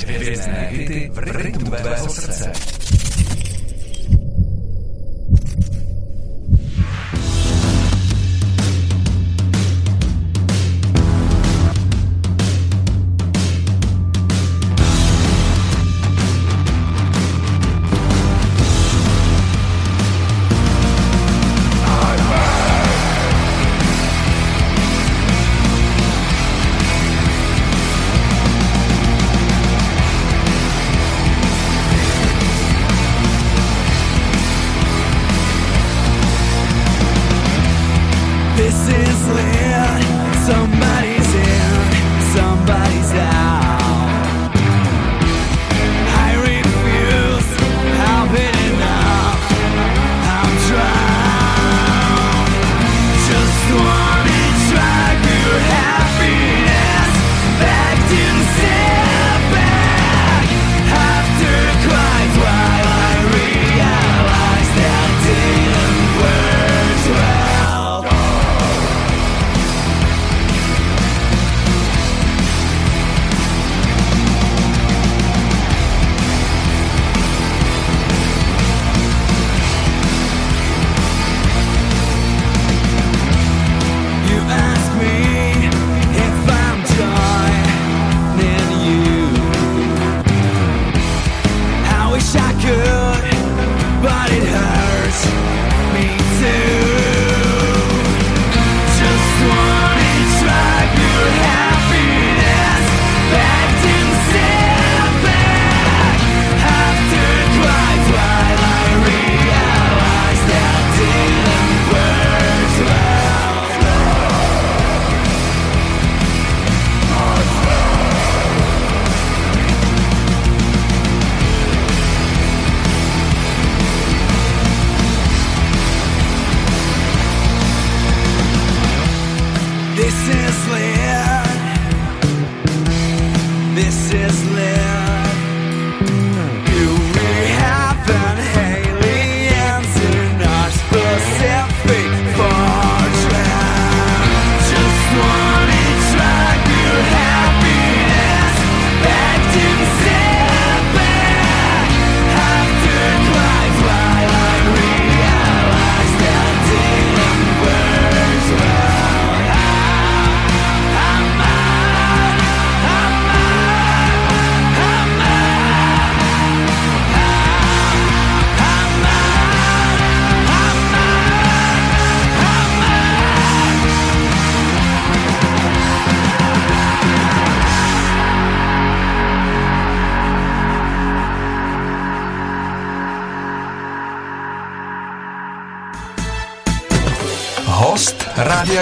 [0.08, 2.52] Hvězdné hity v rytmu tvého srdce.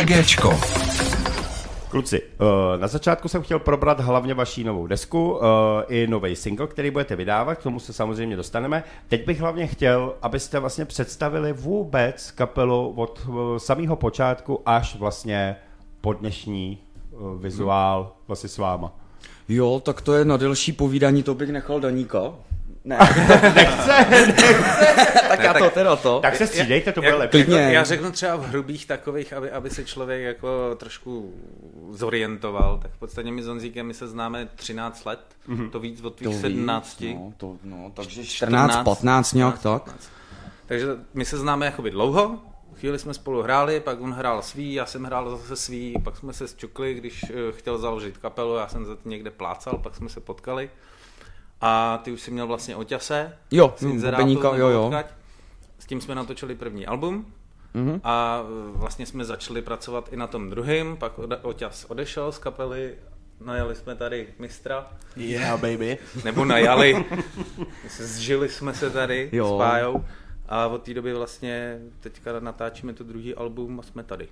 [0.08, 0.60] Géčko.
[1.90, 5.46] Kluci, eh, na začátku jsem chtěl probrat hlavně vaší novou desku eh,
[5.88, 8.84] i nový single, který budete vydávat, k tomu se samozřejmě dostaneme.
[9.08, 15.56] Teď bych hlavně chtěl, abyste vlastně představili vůbec kapelu od eh, samého počátku až vlastně
[16.02, 16.78] po dnešní
[17.40, 18.96] vizuál vlastně s váma.
[19.50, 22.34] Jo, tak to je na delší povídání, to bych nechal Daníka.
[22.86, 22.98] Ne,
[23.56, 24.06] Nechce,
[25.28, 26.20] tak já to teda to.
[26.20, 27.32] tak se střídejte, to bude Jak- lepší.
[27.32, 27.60] Klidně.
[27.60, 31.34] Jako, já řeknu třeba v hrubých takových, aby, aby se člověk jako trošku
[31.92, 35.70] zorientoval, tak v podstatě my s Honzíkem my se známe 13 let, mm-hmm.
[35.70, 37.00] to víc od tvých To 17.
[37.00, 39.84] Víc, no, to, no, takže 14, 15 nějak tak.
[39.84, 40.10] 15.
[40.66, 42.40] Takže my se známe jakoby dlouho,
[42.80, 46.34] chvíli jsme spolu hráli, pak on hrál svý, já jsem hrál zase svý, pak jsme
[46.34, 50.10] se zčukli, když eh, chtěl založit kapelu, já jsem za to někde plácal, pak jsme
[50.10, 50.70] se potkali.
[51.62, 54.86] A ty už jsi měl vlastně Oťase, Jo, hm, nebo jo, jo.
[54.86, 55.06] odkud.
[55.80, 57.26] S tím jsme natočili první album
[57.74, 58.02] Mhm.
[58.04, 62.96] a e, vlastně jsme začali pracovat i na tom druhém, pak Oťas odešel z kapely,
[63.46, 65.98] najali jsme tady mistra, Yeah, baby.
[66.24, 67.06] nebo najali,
[67.90, 69.56] zžili jsme se tady Jo.
[69.56, 70.06] s Pájou
[70.50, 74.28] a od té doby vlastně teďka natáčíme to druhý album a jsme tady.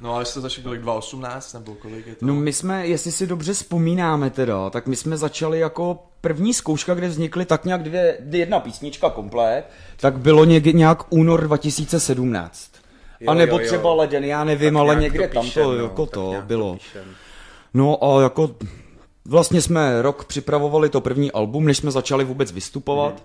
[0.00, 2.26] No ale jste začali kolik, 2018 nebo kolik je to?
[2.26, 6.94] No my jsme, jestli si dobře vzpomínáme teda, tak my jsme začali jako první zkouška,
[6.94, 9.64] kde vznikly tak nějak dvě, jedna písnička komplet,
[9.96, 12.70] tak bylo někdy nějak únor 2017.
[13.26, 16.78] A nebo třeba leden, já nevím, ale někde tam to, jako to bylo.
[17.74, 18.56] No a jako
[19.24, 23.22] vlastně jsme rok připravovali to první album, než jsme začali vůbec vystupovat.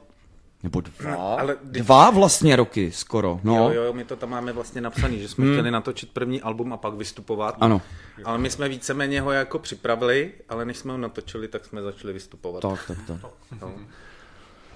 [0.64, 1.16] Nebo dva?
[1.36, 3.74] ale když- Dva vlastně roky skoro, no.
[3.74, 5.54] Jo, jo, my to tam máme vlastně napsaný, že jsme hmm.
[5.54, 7.56] chtěli natočit první album a pak vystupovat.
[7.60, 7.82] Ano.
[8.24, 12.14] Ale my jsme víceméně ho jako připravili, ale než jsme ho natočili, tak jsme začali
[12.14, 12.62] vystupovat.
[12.62, 13.32] Tak, tak, tak.
[13.62, 13.72] No.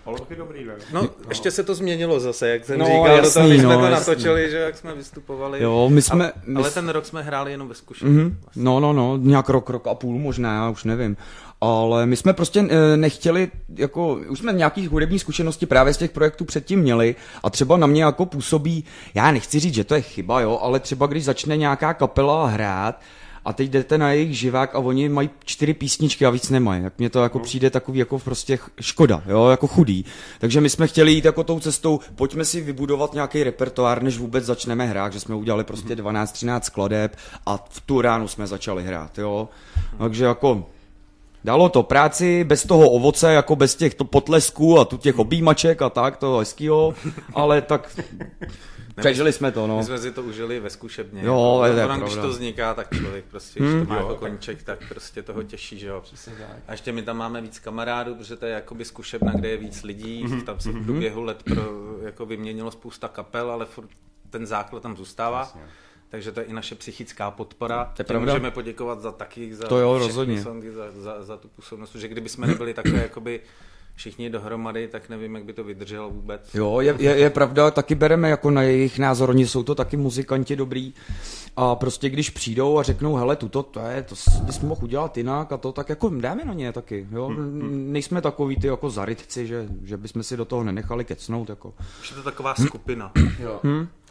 [0.05, 0.73] Ale taky dobrý, ne?
[0.93, 3.79] No, ještě se to změnilo zase, jak jsem No, říkal, jasný, toho, když jsme no,
[3.79, 4.11] to jasný.
[4.11, 5.63] natočili, že jak jsme vystupovali.
[5.63, 8.11] Jo, my jsme- Ale, my ale ten rok jsme hráli jenom ve zkušení.
[8.11, 8.37] Mhm.
[8.55, 11.17] No, no, no, nějak rok, rok a půl možná, já už nevím.
[11.61, 16.11] Ale my jsme prostě eh, nechtěli, jako, už jsme nějakých hudební zkušenosti právě z těch
[16.11, 20.01] projektů předtím měli a třeba na mě jako působí, já nechci říct, že to je
[20.01, 23.01] chyba, jo, ale třeba když začne nějaká kapela hrát
[23.45, 26.93] a teď jdete na jejich živák a oni mají čtyři písničky a víc nemají, tak
[26.97, 30.05] mně to jako přijde takový jako prostě škoda, jo, jako chudý.
[30.39, 34.45] Takže my jsme chtěli jít jako tou cestou, pojďme si vybudovat nějaký repertoár, než vůbec
[34.45, 39.17] začneme hrát, že jsme udělali prostě 12-13 skladeb a v tu ránu jsme začali hrát,
[39.17, 39.49] jo.
[39.97, 40.65] Takže jako
[41.43, 45.81] Dalo to práci, bez toho ovoce, jako bez těch to potlesků a tu těch objímaček
[45.81, 46.93] a tak, to hezkýho,
[47.33, 47.99] ale tak
[48.95, 49.77] přežili jsme to, no.
[49.77, 51.21] My jsme si to užili ve zkušebně.
[51.23, 54.15] Jo, jako, to je Ono, když to vzniká, tak člověk prostě, když to má jako
[54.15, 56.03] koníček, tak prostě toho těší, že jo.
[56.67, 59.83] A ještě my tam máme víc kamarádů, protože to je jakoby zkušebna, kde je víc
[59.83, 61.63] lidí, tam se v průběhu let pro,
[62.01, 63.89] jako vyměnilo spousta kapel, ale furt
[64.29, 65.53] ten základ tam zůstává.
[66.09, 67.85] Takže to je i naše psychická podpora.
[67.85, 68.33] To je Těm pravda.
[68.33, 70.43] Můžeme poděkovat za taky, za To jo, rozhodně.
[70.43, 73.41] songy, za, za, za tu působnost, že kdyby jsme nebyli takhle jakoby
[73.95, 76.55] všichni dohromady, tak nevím, jak by to vydrželo vůbec.
[76.55, 79.97] Jo, je, je, je pravda, taky bereme jako na jejich názor, oni jsou to taky
[79.97, 80.93] muzikanti dobrý
[81.55, 85.51] a prostě když přijdou a řeknou, hele, tuto, to je, to bys mohl udělat jinak
[85.51, 87.31] a to, tak jako dáme na ně taky, jo,
[87.69, 91.73] nejsme takový ty jako zarytci, že, že bychom si do toho nenechali kecnout, jako.
[92.01, 93.11] Už je to taková skupina.
[93.39, 93.59] Jo.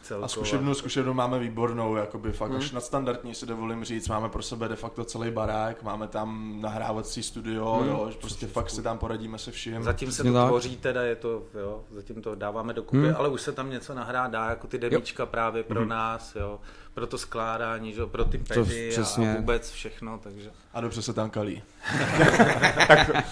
[0.08, 0.24] Celková.
[0.24, 4.68] A zkušebnu, zkušebnu máme výbornou, jakoby fakt až nadstandardní si dovolím říct, máme pro sebe
[4.68, 9.38] de facto celý barák, máme tam nahrávací studio, jo, že prostě fakt si tam poradíme
[9.38, 9.82] se vším.
[9.82, 10.48] Zatím se to tak.
[10.48, 13.14] tvoří, teda je to, jo, zatím to dáváme dokupy, hmm.
[13.16, 16.60] ale už se tam něco nahrát dá, jako ty demíčka právě pro nás, jo,
[16.98, 19.32] pro to skládání, že pro ty pedy a, přesně.
[19.32, 20.50] a vůbec všechno, takže.
[20.74, 21.62] A dobře se tam kalí.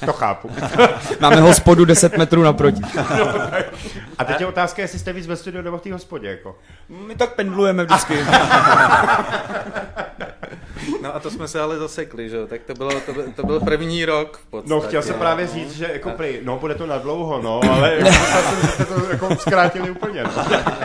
[0.06, 0.50] To chápu.
[1.20, 2.82] Máme hospodu 10 metrů naproti.
[4.18, 6.58] A teď je otázka, jestli jste víc ve studiu nebo v té hospodě, jako.
[6.88, 8.14] My tak pendlujeme vždycky.
[11.02, 13.46] No a to jsme se ale zasekli, že jo, tak to bylo, to byl, to
[13.46, 14.70] byl první rok v podstatě.
[14.74, 17.94] No, chtěl jsem právě říct, že jako prý, no, bude to na dlouho, no, ale
[17.94, 20.30] jako, jsem, že jste to jako zkrátili úplně, no.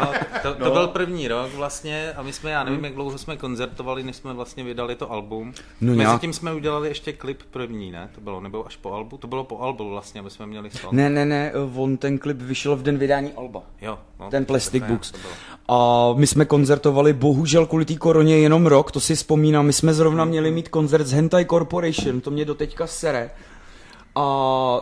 [0.02, 0.12] No,
[0.44, 4.04] to, to byl první rok vlastně a my jsme, já nevím, jak dlouho jsme koncertovali,
[4.04, 5.54] než jsme vlastně vydali to album.
[5.82, 8.10] No nějak- Mezitím jsme udělali ještě klip první, ne?
[8.16, 9.18] To bylo, nebo až po albu?
[9.18, 10.94] To bylo po albu vlastně, aby jsme měli song.
[10.94, 13.62] Ne, ne, ne, on ten klip vyšel v den vydání Alba.
[13.82, 15.14] Jo, no, Ten Plastic Books.
[15.68, 19.66] A my jsme koncertovali bohužel kvůli té koroně jenom rok, to si vzpomínám.
[19.66, 23.30] My jsme zrovna měli mít koncert s Hentai Corporation, to mě doteďka sere.
[24.16, 24.82] A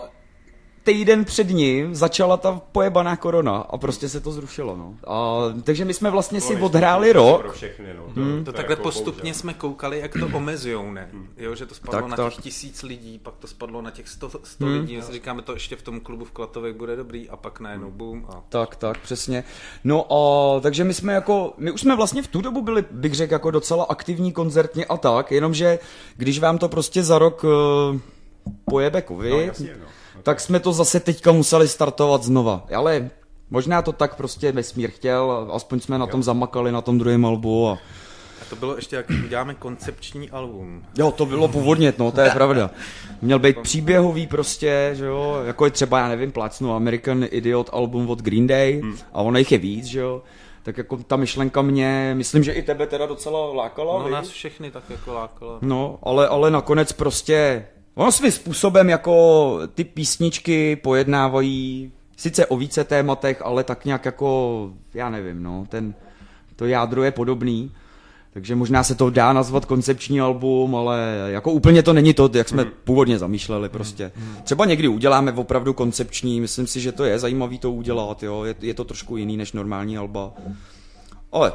[0.93, 4.75] týden před ním začala ta pojebaná korona a prostě se to zrušilo.
[4.75, 4.95] No.
[5.07, 7.53] A, takže my jsme vlastně si odhráli Pro rok.
[7.53, 8.03] všechny, no.
[8.03, 9.33] To, To to takhle jako postupně bohužel.
[9.33, 11.09] jsme koukali, jak to omezujou, ne?
[11.37, 12.33] Jo, že to spadlo Tak, na tak.
[12.33, 14.95] těch tisíc lidí, pak to spadlo na těch sto, sto lidí.
[14.95, 17.91] My si říkáme, to ještě v tom klubu v Klatovech bude dobrý a pak najednou
[17.91, 18.25] boom.
[18.29, 18.41] A...
[18.49, 19.43] Tak, tak, přesně.
[19.83, 23.13] No a takže my jsme jako, my už jsme vlastně v tu dobu byli, bych
[23.15, 25.79] řekl, jako docela aktivní koncertně a tak, jenomže
[26.17, 27.99] když vám to prostě za rok uh,
[28.65, 29.85] pojebe covid, No, jasně, no.
[30.23, 32.65] Tak jsme to zase teďka museli startovat znova.
[32.75, 33.09] Ale
[33.49, 37.67] možná to tak prostě vesmír chtěl, aspoň jsme na tom zamakali na tom druhém albu
[37.69, 37.77] a
[38.41, 40.83] a to bylo ještě, jak uděláme koncepční album.
[40.97, 42.71] Jo, to bylo původně, no, to je pravda.
[43.21, 48.09] Měl být příběhový prostě, že jo, jako je třeba, já nevím, plácnu American Idiot album
[48.09, 48.81] od Green Day
[49.13, 50.21] a ono jich je víc, že jo.
[50.63, 54.13] Tak jako ta myšlenka mě, myslím, že i tebe teda docela lákala, No viď?
[54.13, 55.57] nás všechny tak jako lákalo.
[55.61, 57.65] No, ale, ale nakonec prostě,
[57.99, 64.71] ono svým způsobem jako ty písničky pojednávají sice o více tématech, ale tak nějak jako,
[64.93, 65.93] já nevím, no, ten,
[66.55, 67.71] to jádro je podobný.
[68.33, 72.49] Takže možná se to dá nazvat koncepční album, ale jako úplně to není to, jak
[72.49, 74.11] jsme původně zamýšleli prostě.
[74.43, 78.55] Třeba někdy uděláme opravdu koncepční, myslím si, že to je zajímavý to udělat, jo, je,
[78.61, 80.33] je to trošku jiný než normální alba.
[81.31, 81.51] Ale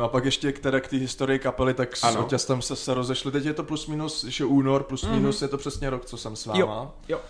[0.00, 2.20] No a pak ještě které k té historii kapely, tak s Ano.
[2.20, 3.32] Otěstem se, se rozešli.
[3.32, 6.36] Teď je to plus minus, že únor, plus minus je to přesně rok, co jsem
[6.36, 6.60] s váma.
[6.60, 7.20] jo, jo.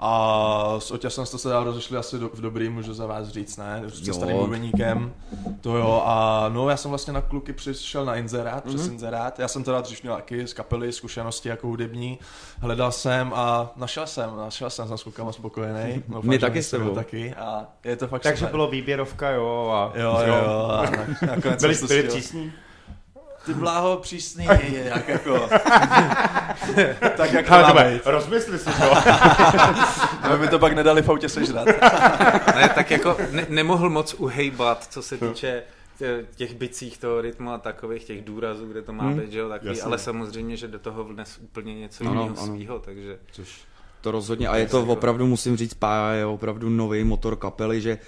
[0.00, 3.56] A s Oťasem jste se dál rozešli asi do, v dobrý, můžu za vás říct,
[3.56, 3.82] ne?
[4.02, 4.14] Jo.
[4.14, 5.12] starým bubeníkem.
[5.60, 8.84] To jo, a no já jsem vlastně na kluky přišel na inzerát, přes Mhm.
[8.88, 8.92] mm-hmm.
[8.92, 9.38] inzerát.
[9.38, 12.18] Já jsem teda dřív měl taky z kapely, zkušenosti jako hudební.
[12.60, 16.02] Hledal jsem a našel jsem, našel jsem, jsem s klukama spokojený.
[16.08, 16.94] Doufám, My taky s tebou.
[16.94, 18.50] taky a je to fakt Takže super.
[18.50, 19.70] bylo výběrovka, jo.
[19.74, 20.68] A, Jo, jo, jo.
[20.70, 22.52] A na- nakonec Byli, byli přísní?
[23.46, 24.44] Ty bláho přísný,
[24.84, 25.48] jak jako...
[27.16, 28.02] tak jak to Ale být.
[28.04, 28.92] rozmysli si to.
[30.22, 31.68] Aby mi to pak nedali v autě sežrat.
[32.56, 35.62] Ne, tak jako ne, nemohl moc uhejbat, co se týče
[35.98, 39.48] tě- těch bicích toho rytmu a takových těch důrazů, kde to má být, že jo,
[39.48, 42.46] takový, ale samozřejmě, že do toho vnes úplně něco Ano, jiného ano.
[42.54, 43.18] svýho, takže
[44.00, 44.48] To rozhodně.
[44.48, 47.98] A je to opravdu, musím říct, Pája je opravdu nový motor kapely, že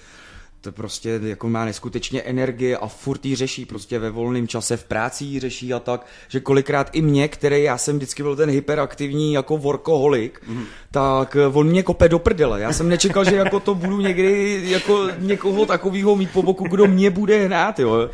[0.60, 4.84] to prostě jako má neskutečně energie a furt jí řeší prostě ve volném čase, v
[4.84, 8.50] práci jí řeší a tak, že kolikrát i mě, který já jsem vždycky byl ten
[8.50, 10.64] hyperaktivní jako workoholik, mm.
[10.90, 12.60] tak eh, on mě kope do prdele.
[12.60, 16.86] Já jsem nečekal, že jako to budu někdy jako někoho takového mít po boku, kdo
[16.86, 18.10] mě bude hnát, jo.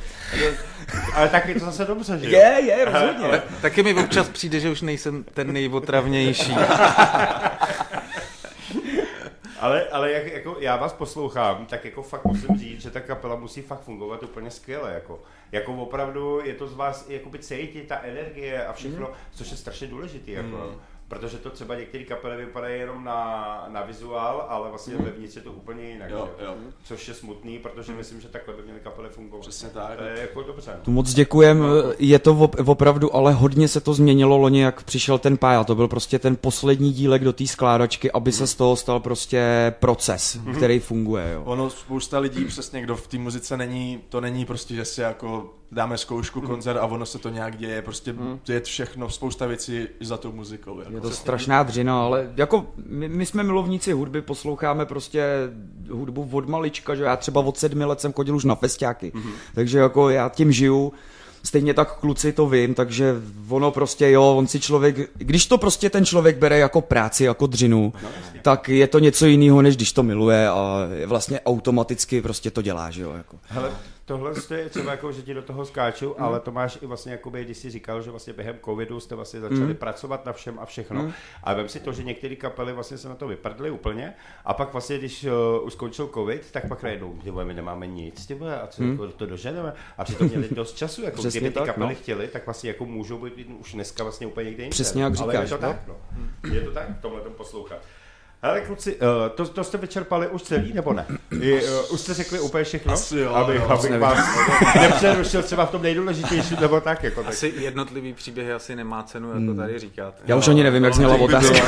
[1.14, 2.32] Ale tak je to zase dobře, že jo?
[2.32, 3.28] Je, je, rozhodně.
[3.28, 6.56] Ta, taky mi občas přijde, že už nejsem ten nejotravnější.
[9.60, 13.36] Ale, ale jak, jako já vás poslouchám, tak jako fakt musím říct, že ta kapela
[13.36, 14.94] musí fakt fungovat úplně skvěle.
[14.94, 19.56] Jako, jako opravdu je to z vás jakoby cítit, ta energie a všechno, což je
[19.56, 20.32] strašně důležitý.
[20.32, 20.74] Jako.
[21.18, 25.52] Protože to třeba některé kapely vypadají jenom na, na vizuál, ale vlastně vevnitř je to
[25.52, 26.10] úplně jinak.
[26.10, 26.44] Jo, že?
[26.44, 26.54] jo.
[26.84, 29.40] Což je smutný, protože myslím, že takhle by měly kapely fungovat.
[29.40, 29.98] Přesně tak.
[29.98, 30.72] To je jako dobře.
[30.82, 31.64] Tu moc děkujem,
[31.98, 35.74] je to op- opravdu, ale hodně se to změnilo loni, jak přišel ten pája, to
[35.74, 40.38] byl prostě ten poslední dílek do té skládačky, aby se z toho stal prostě proces,
[40.56, 41.42] který funguje, jo.
[41.44, 45.54] Ono spousta lidí, přesně kdo v té muzice není, to není prostě, že si jako
[45.74, 48.14] dáme zkoušku, koncert a ono se to nějak děje, prostě
[48.48, 50.78] je všechno, spousta věcí za tou muzikou.
[50.78, 50.92] Jako.
[50.92, 55.24] Je to strašná dřina, ale jako my, my jsme milovníci hudby, posloucháme prostě
[55.90, 59.12] hudbu od malička, že já třeba od sedmi let jsem chodil už na festiáky,
[59.54, 60.92] takže jako já tím žiju,
[61.42, 63.14] stejně tak kluci to vím, takže
[63.48, 67.46] ono prostě jo, on si člověk, když to prostě ten člověk bere jako práci, jako
[67.46, 67.92] dřinu,
[68.42, 72.90] tak je to něco jiného, než když to miluje a vlastně automaticky prostě to dělá,
[72.90, 73.38] že jo, jako.
[73.42, 73.70] Hele,
[74.04, 77.44] tohle je třeba jako, že ti do toho skáču, ale to máš i vlastně, jakoby,
[77.44, 81.12] když jsi říkal, že vlastně během covidu jste vlastně začali pracovat na všem a všechno.
[81.42, 84.14] A vem si to, že některé kapely vlastně se na to vyprdly úplně
[84.44, 87.86] a pak vlastně, když uh, už skončil covid, tak pak najednou, ty vole, my nemáme
[87.86, 89.72] nic, ty vole, a co jako to doženeme?
[89.98, 92.00] A přitom měli dost času, jako Přesně kdyby ty tak, kapely no.
[92.00, 94.74] chtěli, tak vlastně jako můžou být už dneska vlastně úplně někde jinde.
[94.74, 95.72] Přesně jak Ale je říkáš, to no.
[95.72, 95.96] tak, no.
[96.52, 97.78] Je to tak, tomhle tom poslouchat.
[98.44, 99.00] Hele kluci, uh,
[99.34, 101.06] to, to jste vyčerpali už celý, nebo ne?
[101.40, 102.92] I, uh, už jste řekli úplně všechno?
[102.92, 104.18] Asi jo, abych, jo, abych vás
[104.80, 107.32] nepřerušil třeba v tom nejdůležitějším, nebo tak, jako tak.
[107.32, 110.14] Asi jednotlivý příběhy asi nemá cenu jako tady říkat.
[110.26, 111.58] Já už ani nevím, jak zněla otázka.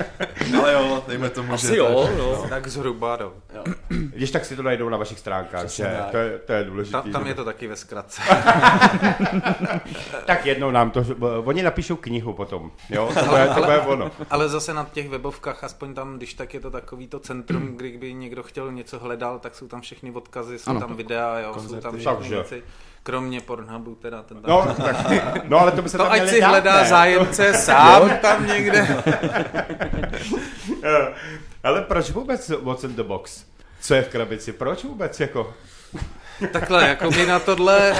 [0.58, 1.54] Ale jo, dejme tomu, že...
[1.54, 2.46] Asi jo, no.
[2.48, 3.32] Tak zhruba, no.
[3.88, 6.10] Když tak si to najdou na vašich stránkách, Přesně že tak.
[6.10, 7.02] to je, to je důležité.
[7.02, 8.22] Ta, tam je to taky ve zkratce.
[10.26, 11.04] Tak jednou nám to,
[11.44, 14.10] oni napíšou knihu potom, jo, to bude, to bude ono.
[14.30, 18.14] Ale zase na těch webovkách, aspoň tam, když tak je to takový to centrum, kdyby
[18.14, 20.80] někdo chtěl něco hledal, tak jsou tam všechny odkazy, jsou Ano.
[20.80, 21.82] tam videa, jo, jsou Koncerty.
[21.82, 22.34] tam všechny Takže.
[22.34, 22.62] věci.
[23.02, 24.22] Kromě Pornhubu teda.
[24.22, 24.96] Ten tam No, tak,
[25.48, 26.88] no ale to by se to tam ať si dát, hledá ne?
[26.88, 29.02] zájemce sám tam někde.
[31.64, 33.44] Ale proč vůbec What's in the Box?
[33.80, 34.52] Co je v krabici?
[34.52, 35.54] Proč vůbec jako?
[36.52, 37.94] Takhle, jako my na tohle,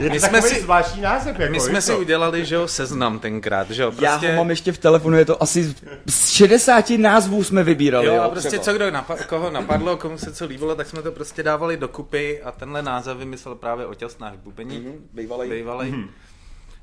[0.00, 3.18] Je to My jsme si- zvláštní název, jako, my jsme si udělali, že jo, seznam
[3.18, 4.30] tenkrát, že jo, Já prostě...
[4.30, 5.74] ho mám ještě v telefonu, je to asi
[6.06, 8.06] z 60 názvů jsme vybírali.
[8.06, 8.62] Jo, Jo, a prostě třeba.
[8.64, 12.40] co kdo napa- koho napadlo, komu se co líbilo, tak jsme to prostě dávali dokupy
[12.42, 14.82] a tenhle název vymyslel právě Oťas, náš bubeník.
[14.84, 15.50] Mhm, bývalej.
[15.50, 15.94] Bývalej.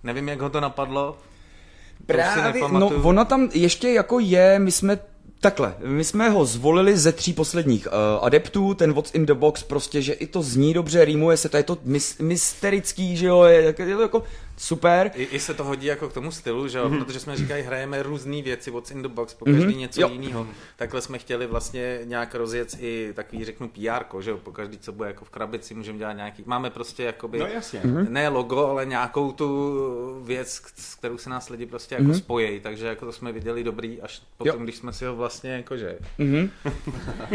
[0.04, 1.18] Nevím, jak ho to napadlo.
[2.08, 3.02] To už si Právě, no nepamatuju.
[3.08, 5.00] ono tam ještě jako je, my jsme
[5.40, 9.64] Takhle, my jsme ho zvolili ze tří posledních uh, adeptů, ten What's in the Box,
[9.64, 13.44] prostě, že i to zní dobře, rýmuje se to, je to mis- mysterický, že jo,
[13.44, 14.24] je, je to jako
[14.58, 15.12] super.
[15.16, 17.04] I, I se to hodí jako k tomu stylu, že jo, mm-hmm.
[17.06, 19.78] protože jsme říkali, hrajeme různé věci, what's in the box, po každý mm-hmm.
[19.78, 20.10] něco Jo.
[20.10, 20.48] jiného.
[20.76, 24.92] Takhle jsme chtěli vlastně nějak rozjet i takový, řeknu, PR, že jo, po každý, co
[24.92, 27.82] bude jako v krabici, můžeme dělat nějaký, máme prostě jakoby, No jasně.
[28.10, 32.18] ne logo, ale nějakou tu věc, s kterou se nás lidi prostě jako mm-hmm.
[32.18, 34.64] spojí, takže jako to jsme viděli dobrý, až potom, Jo.
[34.64, 36.50] když jsme si ho vlastně jakože mm-hmm.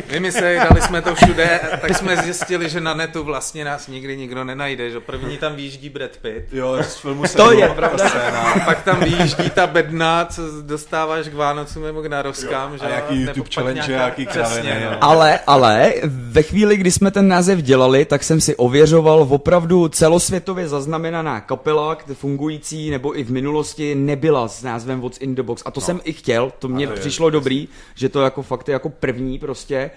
[0.09, 4.44] vymysleli, dali jsme to všude, tak jsme zjistili, že na netu vlastně nás nikdy nikdo
[4.44, 8.09] nenajde, že první tam výjíždí Brad Pitt, Jo, s filmu se To je pravda.
[8.09, 8.55] scéna.
[8.64, 13.14] Pak tam vyjíždí ta bedna, co dostáváš k Vánocům nebo k narozkám, že A jaký
[13.18, 14.96] Nebo YouTube challenge, nějaká- jaký Přesně, kraviny, no.
[15.05, 20.69] Ale, ale ve chvíli, kdy jsme ten název dělali, tak jsem si ověřoval opravdu celosvětově
[20.69, 25.62] zaznamenaná kapela, kde fungující nebo i v minulosti nebyla s názvem What's in the Box.
[25.67, 25.87] A to no.
[25.87, 28.88] jsem i chtěl, to mně to je- přišlo dobrý, že to jako fakt je jako
[28.88, 29.90] první prostě.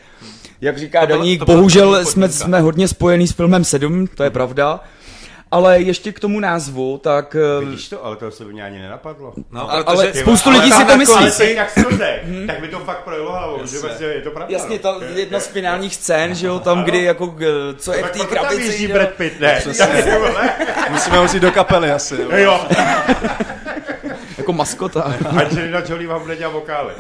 [0.62, 4.24] Jak říká To Daník, to bohužel první jsme, jsme hodně spojený s filmem 7, to
[4.24, 4.80] je pravda.
[5.52, 7.36] Ale ještě k tomu názvu, tak...
[7.62, 9.34] eh, Vidíš to, ale to se by mě ani nenapadlo.
[9.52, 11.16] No, ale protože- spoustu Ale lidí si to myslí.
[11.16, 11.98] Ale jak to řekl,
[12.48, 14.54] tak mi to fakt projelo hlavou, že vlastně je to pravda.
[14.58, 15.00] Jasně, no.
[15.00, 18.12] ta jedna z finálních scén, že jo, tam, kdy jako, eh, co je v Tak
[18.12, 18.94] té krabici, jo.
[18.94, 19.62] Brad Pitt, ne?
[20.92, 22.16] Musíme ho vzít do kapely asi.
[22.36, 22.66] jo.
[24.38, 25.02] Jo, jako maskota.
[25.30, 26.94] Angelina Jolie vám bude dělat vokály.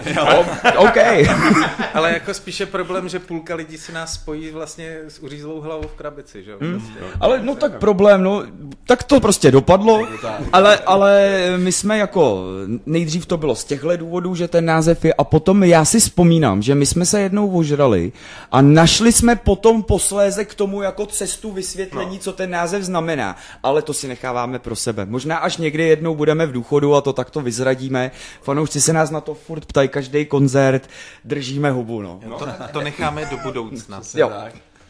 [0.77, 0.97] OK.
[1.93, 5.93] Ale jako spíše problém, že půlka lidí si nás spojí vlastně s uřízlou hlavou v
[5.93, 6.57] krabici, že jo?
[6.57, 6.99] Prostě.
[7.19, 8.43] Ale no tak problém, no,
[8.87, 10.07] tak to prostě dopadlo,
[10.53, 12.43] ale, ale my jsme jako,
[12.85, 16.61] nejdřív to bylo z těchto důvodů, že ten název je, a potom já si vzpomínám,
[16.61, 18.11] že my jsme se jednou ožrali
[18.51, 22.21] a našli jsme potom posléze k tomu jako cestu vysvětlení, no.
[22.21, 25.05] co ten název znamená, ale to si necháváme pro sebe.
[25.05, 28.11] Možná až někdy jednou budeme v důchodu a to takto vyzradíme.
[28.41, 30.89] Fanoušci se nás na to furt ptají, každý koncert,
[31.23, 32.19] držíme hubu, no.
[32.39, 34.01] To, to necháme do budoucna.
[34.15, 34.31] Jo.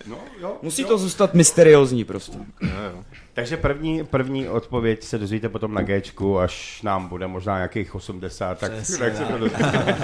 [0.08, 0.58] No, jo.
[0.62, 2.38] Musí to zůstat mysteriózní prostě.
[3.34, 8.60] Takže první, první odpověď se dozvíte potom na Gčku, až nám bude možná nějakých 80,
[8.60, 9.96] tak, tak se to dozvíte.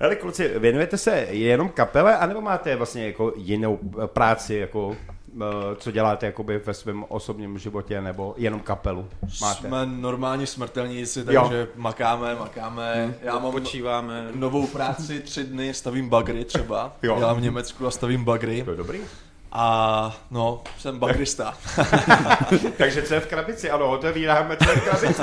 [0.00, 4.96] Ale kluci, věnujete se jenom kapele, anebo máte vlastně jako jinou práci, jako
[5.76, 9.08] co děláte jakoby ve svém osobním životě, nebo jenom kapelu
[9.40, 9.68] máte?
[9.68, 11.42] Jsme normální smrtelníci, Jo.
[11.42, 13.14] takže makáme, makáme.
[13.22, 14.28] Já mám Počíváme.
[14.34, 16.96] novou práci, tři dny, stavím bagry třeba.
[17.02, 17.16] Jo.
[17.18, 18.62] Dělám v Německu a stavím bagry.
[18.62, 19.00] To je dobrý.
[19.52, 21.54] A no, jsem bagrista.
[22.76, 23.70] Takže co je v krabici?
[23.70, 25.22] Ano, otevíráme, co je v krabici.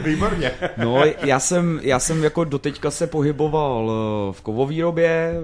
[0.04, 0.50] Výborně.
[0.76, 5.34] No, já jsem, já jsem jako doteďka se pohyboval eh, v kovovýrobě,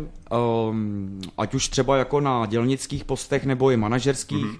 [0.68, 4.44] um, ať už třeba jako na dělnických postech nebo i manažerských.
[4.44, 4.58] Mm-hmm.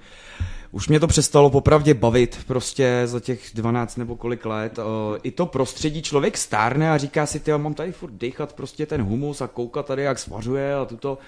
[0.75, 4.79] Už mě to přestalo popravdě bavit prostě za těch 12 nebo kolik let.
[4.79, 4.85] Uh,
[5.23, 9.03] I to prostředí člověk stárne a říká si, ty mám tady furt dechat prostě ten
[9.03, 11.19] humus a koukat tady, jak svařuje a tuto.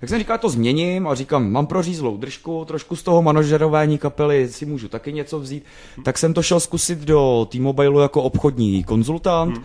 [0.00, 4.48] Jak jsem říkal, to změním a říkám, mám prořízlou držku, trošku z toho manažerování kapely
[4.48, 5.64] si můžu taky něco vzít.
[6.04, 9.58] Tak jsem to šel zkusit do T-Mobileu jako obchodní konzultant.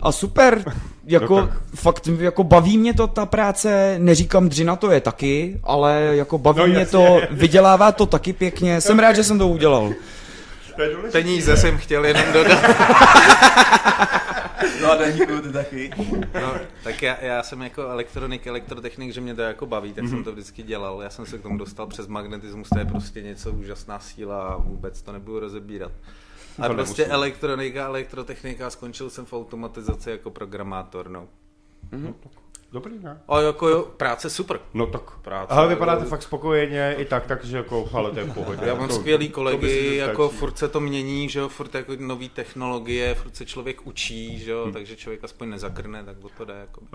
[0.00, 0.64] A super,
[1.04, 6.00] jako No fakt jako baví mě to ta práce, neříkám dřina to je taky, ale
[6.12, 6.92] jako baví No mě jasně.
[6.98, 9.88] to, vydělává to taky pěkně, jsem rád, že jsem to udělal.
[10.76, 11.10] To.
[11.12, 12.58] Peníze jsem chtěl jenom dodat.
[14.82, 15.90] No a Daníku, ty taky.
[16.34, 16.52] No,
[16.84, 20.32] tak já, já jsem jako elektronik, elektrotechnik, že mě to jako baví, tak jsem to
[20.32, 21.00] vždycky dělal.
[21.02, 24.56] Já jsem se k tomu dostal přes magnetismus, to je prostě něco úžasná síla a
[24.56, 25.92] vůbec to nebudu rozebírat.
[26.58, 27.14] A To prostě nemusím.
[27.14, 31.28] elektronika, elektrotechnika, skončil jsem v automatizaci jako programátor, no.
[32.72, 33.20] Dobrý, ne?
[33.28, 34.58] A jako jo, práce super.
[34.74, 35.02] No tak.
[35.22, 38.60] Práce, ale vypadáte jako- fakt spokojeně i tak, takže jako, ale to je pohodě.
[38.66, 40.38] Já mám To- skvělý to kolegy, že jako stačí.
[40.38, 44.50] furt se to mění, že jo, furt jako nový technologie, furt se člověk učí, že
[44.50, 44.72] jo, Hm.
[44.72, 46.80] takže člověk aspoň nezakrne, tak o to jde, jako.
[46.80, 46.86] Uh,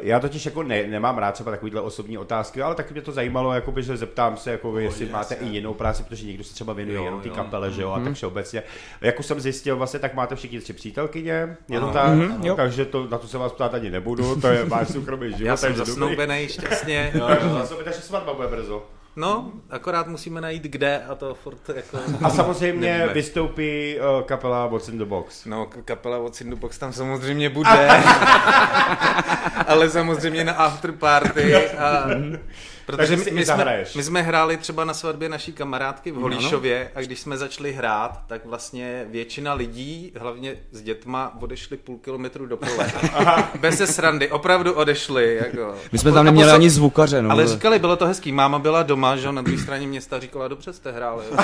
[0.00, 3.52] já totiž jako ne, nemám rád třeba takovýhle osobní otázky, ale taky mě to zajímalo,
[3.52, 6.96] jakoby, že zeptám se, jakoby, jestli máte i jinou práci, protože někdo se třeba věnuje
[6.98, 8.62] Jo, jenom ty kapele, že jo, a tak všeobecně.
[9.00, 12.84] Jak už jsem zjistil, vlastně, tak máte všichni tři přítelkyně, je to tak, Mhm, takže
[12.84, 15.46] to, na to se vás ptát ani nebudu, to je váš soukromý život.
[15.46, 17.12] Já jsem zasnoubený šťastně.
[17.28, 18.86] Takže zase takže svatba bude brzo.
[19.16, 21.98] No, akorát musíme najít kde a to furt jako...
[22.22, 23.14] A samozřejmě nevíme.
[23.14, 25.44] vystoupí uh, kapela What's in the Box.
[25.44, 27.88] No, kapela od Box tam samozřejmě bude,
[29.66, 32.04] ale samozřejmě na after party a...
[32.88, 36.90] Protože Takže my, my, jsme, my jsme hráli třeba na svatbě naší kamarádky v Holíšově
[36.94, 42.46] a když jsme začali hrát, tak vlastně většina lidí, hlavně s dětma, odešli půl kilometru
[42.46, 42.92] do pole.
[43.60, 45.36] Bez se srandy, opravdu odešli.
[45.36, 45.74] Jako.
[45.92, 47.30] My jsme tam neměli ani zvukaře, no.
[47.30, 50.72] Ale říkali, bylo to hezký, máma byla doma, že na druhé straně města říkala, dobře
[50.72, 51.24] jste hráli.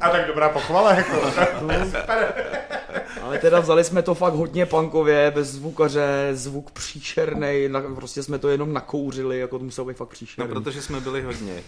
[0.00, 1.16] A tak dobrá pochvala, jako.
[3.28, 8.38] Ale teda vzali jsme to fakt hodně punkově, bez zvukaře, zvuk příšernej, na, prostě jsme
[8.38, 10.52] to jenom nakouřili, jako to muselo být fakt No, příšerný.
[10.52, 11.62] protože jsme byli hodně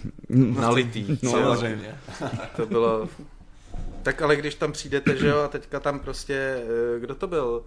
[0.60, 1.06] nalitý.
[1.22, 1.42] No, že jo.
[1.42, 1.98] Samozřejmě.
[2.56, 3.08] To bylo...
[4.02, 6.34] Tak ale když tam přijdete, že jo, a teďka tam prostě,
[6.96, 7.64] eh, kdo to byl?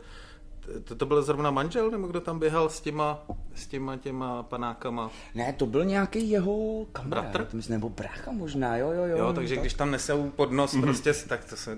[0.84, 3.26] To, to byl zrovna manžel, nebo kdo tam běhal s těma,
[3.56, 5.12] s těma těma panákama?
[5.36, 7.46] Ne, to byl nějaký jeho kamarád, Bratr?
[7.52, 9.18] to myslím, nebo brácha možná, jo, jo, jo.
[9.18, 9.62] Jo, takže tak.
[9.64, 11.78] když tam nesou pod nos prostě, tak to se...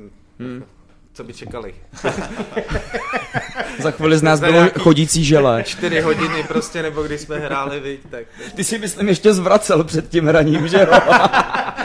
[1.15, 1.75] Co by čekali?
[3.79, 5.63] Za chvíli z nás bylo nějaký- chodící žele.
[5.63, 8.25] Čtyři hodiny prostě, nebo když jsme hráli, viď, tak...
[8.55, 10.99] Ty si myslím ještě zvracel před tím hraním, že jo?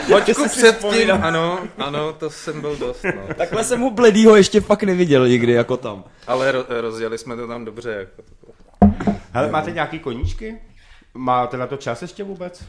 [0.13, 3.33] Hoďku předtím, ano, ano, to jsem byl dost, no.
[3.37, 6.03] Takhle jsem ho bledýho ještě fakt neviděl nikdy, jako tam.
[6.27, 8.51] Ale ro- rozjeli jsme to tam dobře, jako to.
[9.33, 10.55] Hele, máte nějaký koníčky?
[11.13, 12.63] Máte na to čas ještě vůbec?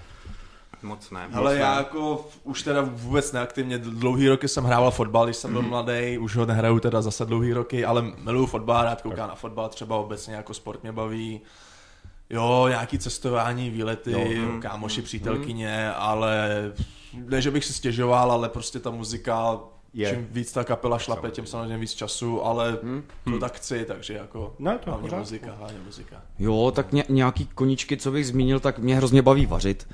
[0.82, 1.28] Moc ne.
[1.32, 5.62] Ale já jako už teda vůbec neaktivně, dlouhý roky jsem hrával fotbal, když jsem byl
[5.62, 9.68] mladý, už ho nehraju teda zase dlouhý roky, ale miluju fotbal, rád koukám na fotbal,
[9.68, 11.40] třeba obecně jako sport mě baví.
[12.30, 14.58] Jo, nějaký cestování, výlety, jo.
[14.60, 16.48] kámoši, přítelkyně, ale
[17.14, 19.58] ne, že bych si stěžoval, ale prostě ta muzika,
[19.94, 20.10] Je.
[20.10, 22.78] čím víc ta kapela šlape, tím samozřejmě víc času, ale
[23.24, 26.16] to tak chci, takže jako No, to hlavně muzika, hlavně muzika.
[26.38, 29.88] Jo, tak ně, nějaký koníčky, co bych zmínil, tak mě hrozně baví vařit.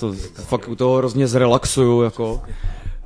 [0.00, 2.40] To fakt u toho hrozně zrelaxuju, jako.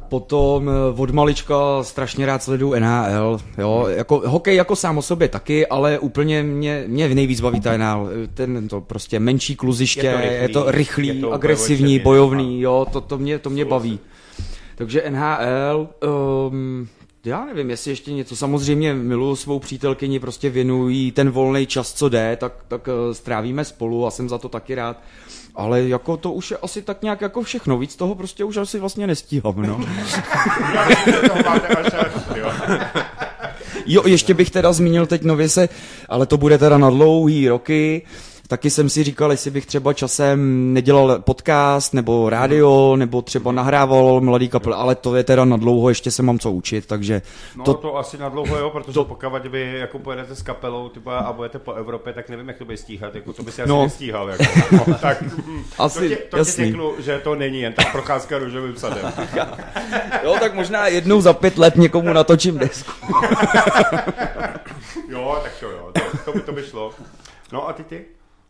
[0.08, 5.28] Potom eh, od malička strašně rád sleduju NHL, jo, jako hokej jako sám o sobě
[5.28, 10.08] taky, ale úplně mě, mě nejvíc baví ta NHL, ten to prostě menší kluziště, Je
[10.12, 13.64] to rychlý, je to rychlý, je to agresivní, bojovný, jo, to, to mě, to mě
[13.64, 13.98] baví.
[14.76, 15.88] Takže NHL,
[16.48, 16.88] um,
[17.24, 22.08] já nevím, jestli ještě něco, samozřejmě miluju svou přítelkyni, prostě věnují ten volný čas, co
[22.08, 25.02] jde, tak, tak eh, strávíme spolu a jsem za to taky rád.
[25.54, 28.78] Ale jako to už je asi tak nějak jako všechno, víc toho prostě už asi
[28.78, 29.80] vlastně nestíhám, no.
[33.86, 35.68] Jo, ještě bych teda zmínil teď nově se,
[36.08, 38.02] ale to bude teda na dlouhý roky,
[38.54, 44.20] taky jsem si říkal, jestli bych třeba časem nedělal podcast, nebo rádio, nebo třeba nahrával
[44.20, 47.22] mladý kapel, ale to je teda na dlouho, ještě se mám co učit, takže
[47.56, 49.04] No to, to, to asi na dlouho, jo, protože to...
[49.04, 52.64] pokud vy jako pojedete s kapelou typa, a budete po Evropě, tak nevím, jak to
[52.64, 53.82] bude stíhat, jako to by si asi No.
[53.82, 54.28] nestíhal.
[54.28, 55.24] Jako, no, tak
[55.78, 56.64] Asi, to, tě, to jasný.
[56.66, 59.12] řeknu, že to není jen tak procházka růžovým sadem.
[60.24, 62.92] jo, tak možná jednou za pět let někomu natočím desku.
[65.08, 66.90] Jo, tak to jo, to, to, by, to by šlo.
[67.52, 68.04] No a ty ty?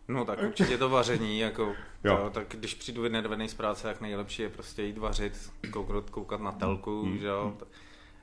[0.09, 1.63] No tak určitě to vaření, jako,
[2.05, 2.19] Jo.
[2.19, 2.31] jo.
[2.35, 6.53] Tak když přijdu vynervený z práce, tak nejlepší je prostě jít vařit, koukat, koukat na
[6.53, 7.19] telku, mm.
[7.19, 7.57] že jo.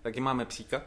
[0.01, 0.81] Taky máme psíka,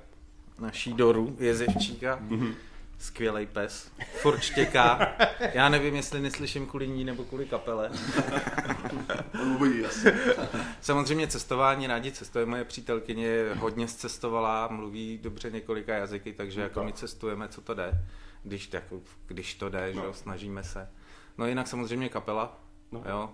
[0.59, 2.55] naší Doru, jezevčíka, mm.
[2.99, 3.90] skvělej pes,
[4.22, 5.12] furt štěká.
[5.55, 7.90] Já nevím, jestli neslyším kvůli ní nebo kvůli kapele.
[10.80, 16.92] Samozřejmě cestování, rádi cestujeme, moje přítelkyně hodně cestovala, mluví dobře několika jazyky, takže jako my
[16.92, 17.92] cestujeme, co to jde,
[18.45, 20.88] když, jako, když to jde, že jo, snažíme se.
[21.38, 22.61] No jinak samozřejmě kapela,
[23.09, 23.30] jo.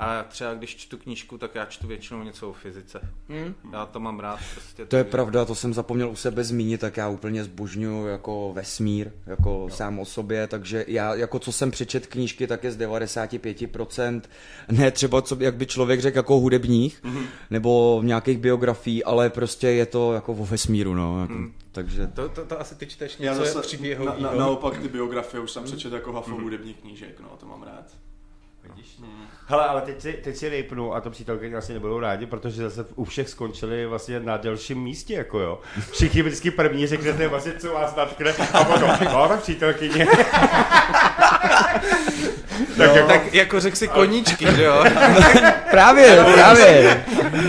[0.00, 3.00] A třeba když čtu knížku, tak já čtu většinou něco o fyzice.
[3.72, 4.40] Já to mám rád.
[4.54, 8.06] Prostě To je takže- pravda, to jsem zapomněl u sebe zmínit, tak já úplně zbožňuju
[8.06, 9.76] jako vesmír, jako no.
[9.76, 14.20] sám o sobě, takže já, jako co jsem přečet knížky, tak je z 95%,
[14.70, 17.26] ne třeba, co, jak by člověk řekl, jako hudebních, mm-hmm.
[17.50, 21.52] nebo v nějakých biografií, ale prostě je to jako o vesmíru, no, jako, mm.
[21.72, 22.06] Takže...
[22.06, 24.22] To, to, to asi ty čteš Já něco zase, na, příběhový.
[24.22, 27.96] na, naopak ty biografie už jsem přečetl jako hafo hudebních knížek, no, to mám rád.
[29.50, 32.86] Hele, ale teď si, teď si rejpnu a to přítelkyně asi nebudou rádi, protože zase
[32.94, 35.60] u všech skončili vlastně na delším místě, jako jo.
[35.92, 40.06] Všichni vždycky první řeknete vlastně, co vás natkne a potom, no tak přítelkyně.
[42.78, 44.84] tak jako, Tak jako řekl si koníčky, že jo?
[45.70, 47.04] Právě, právě.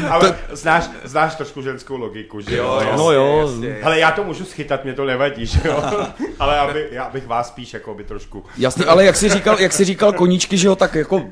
[0.10, 2.76] ale znáš, znáš trošku ženskou logiku, že jo?
[2.82, 3.47] jasně, No jo.
[3.47, 3.78] jasně.
[3.82, 5.84] Hele, já to můžu schytat, mě to nevadí, že jo?
[6.39, 8.45] Ale aby, já bych vás spíš jako by trošku...
[8.58, 11.24] Jasný, ale jak jsi říkal, jak jsi říkal koníčky, že jo, tak jako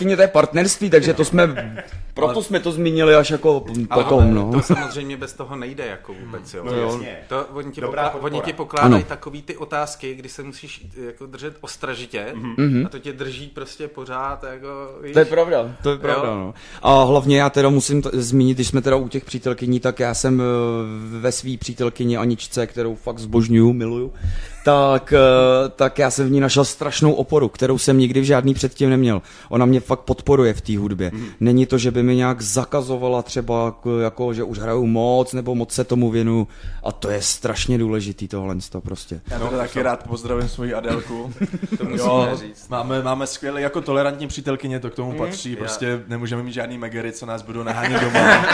[0.00, 1.72] přítelkyně to je partnerství, takže to jsme,
[2.14, 4.50] proto jsme to zmínili až jako Ale potom, no.
[4.52, 6.64] to samozřejmě bez toho nejde jako vůbec, jo.
[6.64, 7.16] No jasně.
[7.28, 9.08] To, oni, ti Dobrá pokla- oni ti pokládají Ano.
[9.08, 12.86] takový ty otázky, kdy se musíš jako držet ostražitě Mhm.
[12.86, 14.68] a to tě drží prostě pořád jako,
[15.02, 16.34] víš, To je pravda, to je pravda, Jo.
[16.34, 16.54] no.
[16.82, 20.14] A hlavně já teda musím t- zmínit, když jsme teda u těch přítelkyní, tak já
[20.14, 20.44] jsem eh,
[21.20, 24.12] ve svý přítelkyni Aničce, kterou fakt zbožňuju, miluju,
[24.64, 28.54] tak, eh, tak já jsem v ní našel strašnou oporu, kterou jsem nikdy v žádný
[28.54, 29.22] předtím neměl.
[29.48, 31.12] Ona mě fakt podporuje v té hudbě.
[31.40, 35.72] Není to, že by mi nějak zakazovala třeba, jako, že už hraju moc, nebo moc
[35.72, 36.48] se tomu věnu.
[36.82, 39.20] A to je strašně důležitý tohle to prostě.
[39.30, 41.32] Já teda taky rád pozdravím svoji Adelku.
[41.78, 42.68] to musíme říct.
[42.68, 47.12] Máme, máme skvělé, jako tolerantní přítelkyně, to k tomu patří, prostě nemůžeme mít žádný megery,
[47.12, 48.44] co nás budou nahánět doma.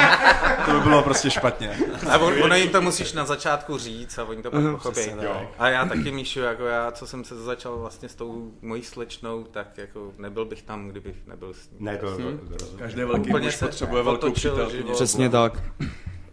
[0.66, 1.70] to by bylo prostě špatně.
[2.10, 4.92] A on, ono jim to musíš na začátku říct a oni to pak pochopí.
[4.92, 5.36] přesně tak.
[5.58, 9.44] A já taky, Míšu, jako já, co jsem se začal vlastně s tou mojí slečnou,
[9.44, 11.76] tak jako nebyl bych tam, kdybych nebyl s ní.
[11.80, 12.40] Ne, to, to, to rozumím.
[12.78, 14.82] Každý velký Úplně muž potřebuje velkou přítelkyni.
[14.82, 14.92] život.
[14.94, 15.62] Přesně tak.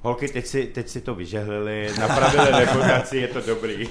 [0.01, 3.89] Holky, teď si, teď si to vyžehlili, napravili reputaci, je to dobrý.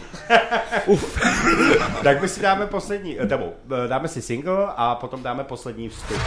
[2.02, 3.52] tak my si dáme poslední, eh, nebo
[3.84, 6.18] eh, dáme si single a potom dáme poslední vstup.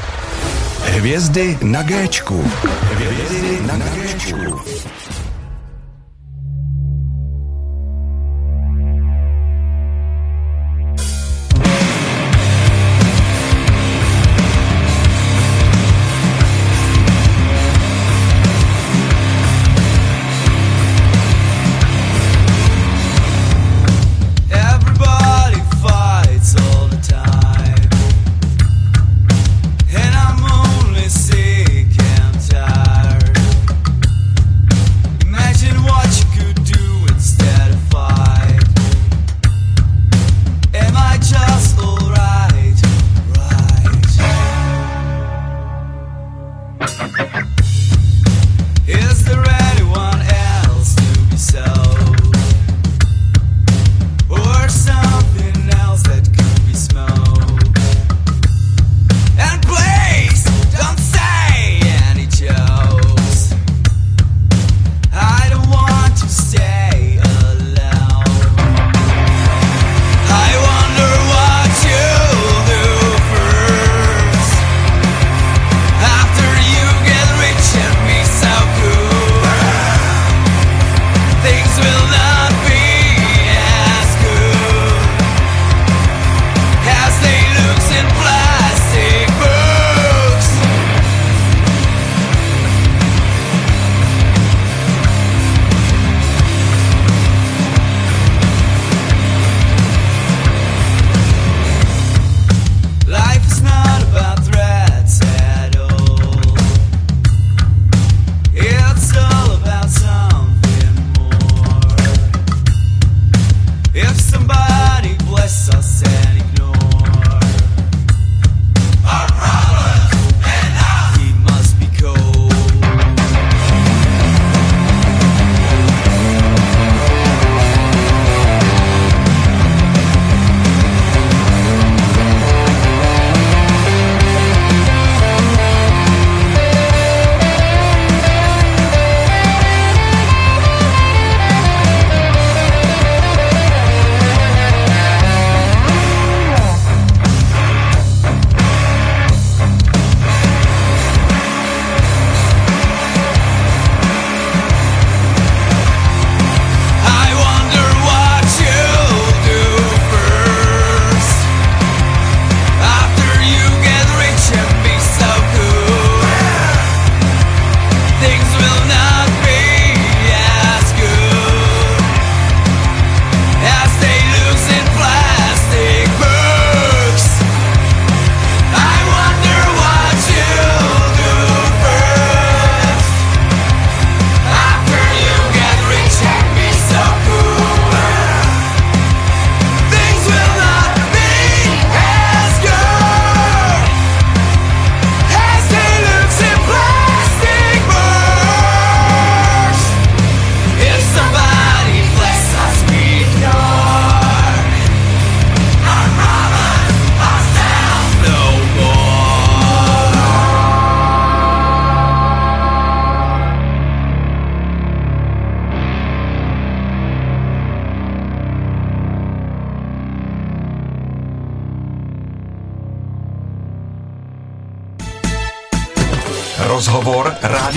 [0.80, 2.41] Hvězdy na Géčku.
[2.82, 4.60] Hvězdy na Géčku.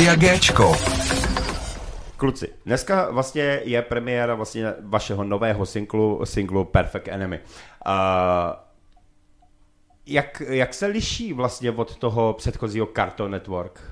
[0.08, 0.72] Rádia Géčko.
[2.16, 7.40] Kluci, dneska vlastně je premiéra vlastně vašeho nového singlu, singlu Perfect Enemy.
[7.86, 7.92] Uh,
[10.06, 13.87] jak, jak se liší vlastně od toho předchozího Cartoon Network?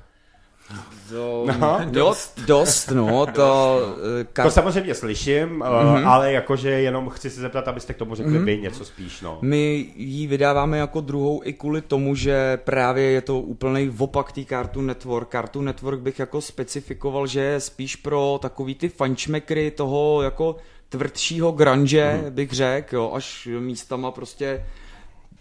[1.09, 1.79] To, No.
[1.85, 3.79] dost, dost, no, to...
[4.21, 5.67] eh, To samozřejmě slyším, uh,
[6.07, 9.37] ale jakože jenom chci se zeptat, abyste k tomu řekli vy něco spíš, no.
[9.41, 14.45] My ji vydáváme jako druhou i kvůli tomu, že právě je to úplný opak té
[14.45, 15.29] Cartoon Network.
[15.31, 20.55] Cartoon Network bych jako specifikoval, že je spíš pro takový ty fančmekry toho jako
[20.89, 24.63] tvrdšího grunge, bych řekl, jo, až místama prostě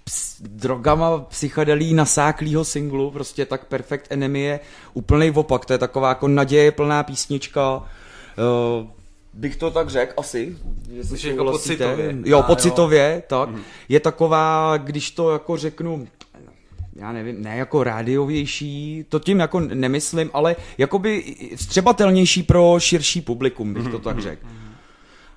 [0.07, 4.61] ps, drogama psychedelí nasáklýho singlu, prostě tak Perfect Enemy je
[4.95, 8.87] úplný opak, to je taková jako naděje plná písnička, uh,
[9.35, 10.57] bych to tak řekl asi,
[10.93, 12.17] jestli jako pocitově?
[12.25, 13.49] Jo, pocitově, tak.
[13.89, 16.07] Je taková, když to jako řeknu,
[16.97, 23.75] já nevím, ne jako rádiovější, to tím jako nemyslím, ale jakoby vstřebatelnější pro širší publikum,
[23.75, 24.47] bych to tak řekl.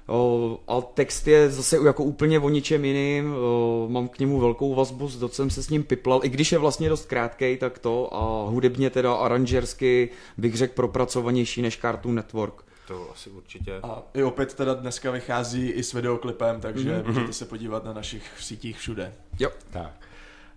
[0.10, 4.76] O, a text je zase jako úplně o ničem jiným, o, mám k němu velkou
[4.76, 8.16] vazbu, dost jsem se s ním piplal, i když je vlastně dost krátkej, tak to
[8.16, 12.64] a hudebně teda aranžersky bych řekl propracovanější než Cartoon Network.
[12.88, 13.80] To asi určitě.
[13.84, 17.08] A i opět teda dneska vychází i s videoklipem, takže mm-hmm.
[17.08, 19.14] můžete se podívat na našich sítích všude.
[19.40, 19.50] Jo.
[19.70, 19.92] Tak.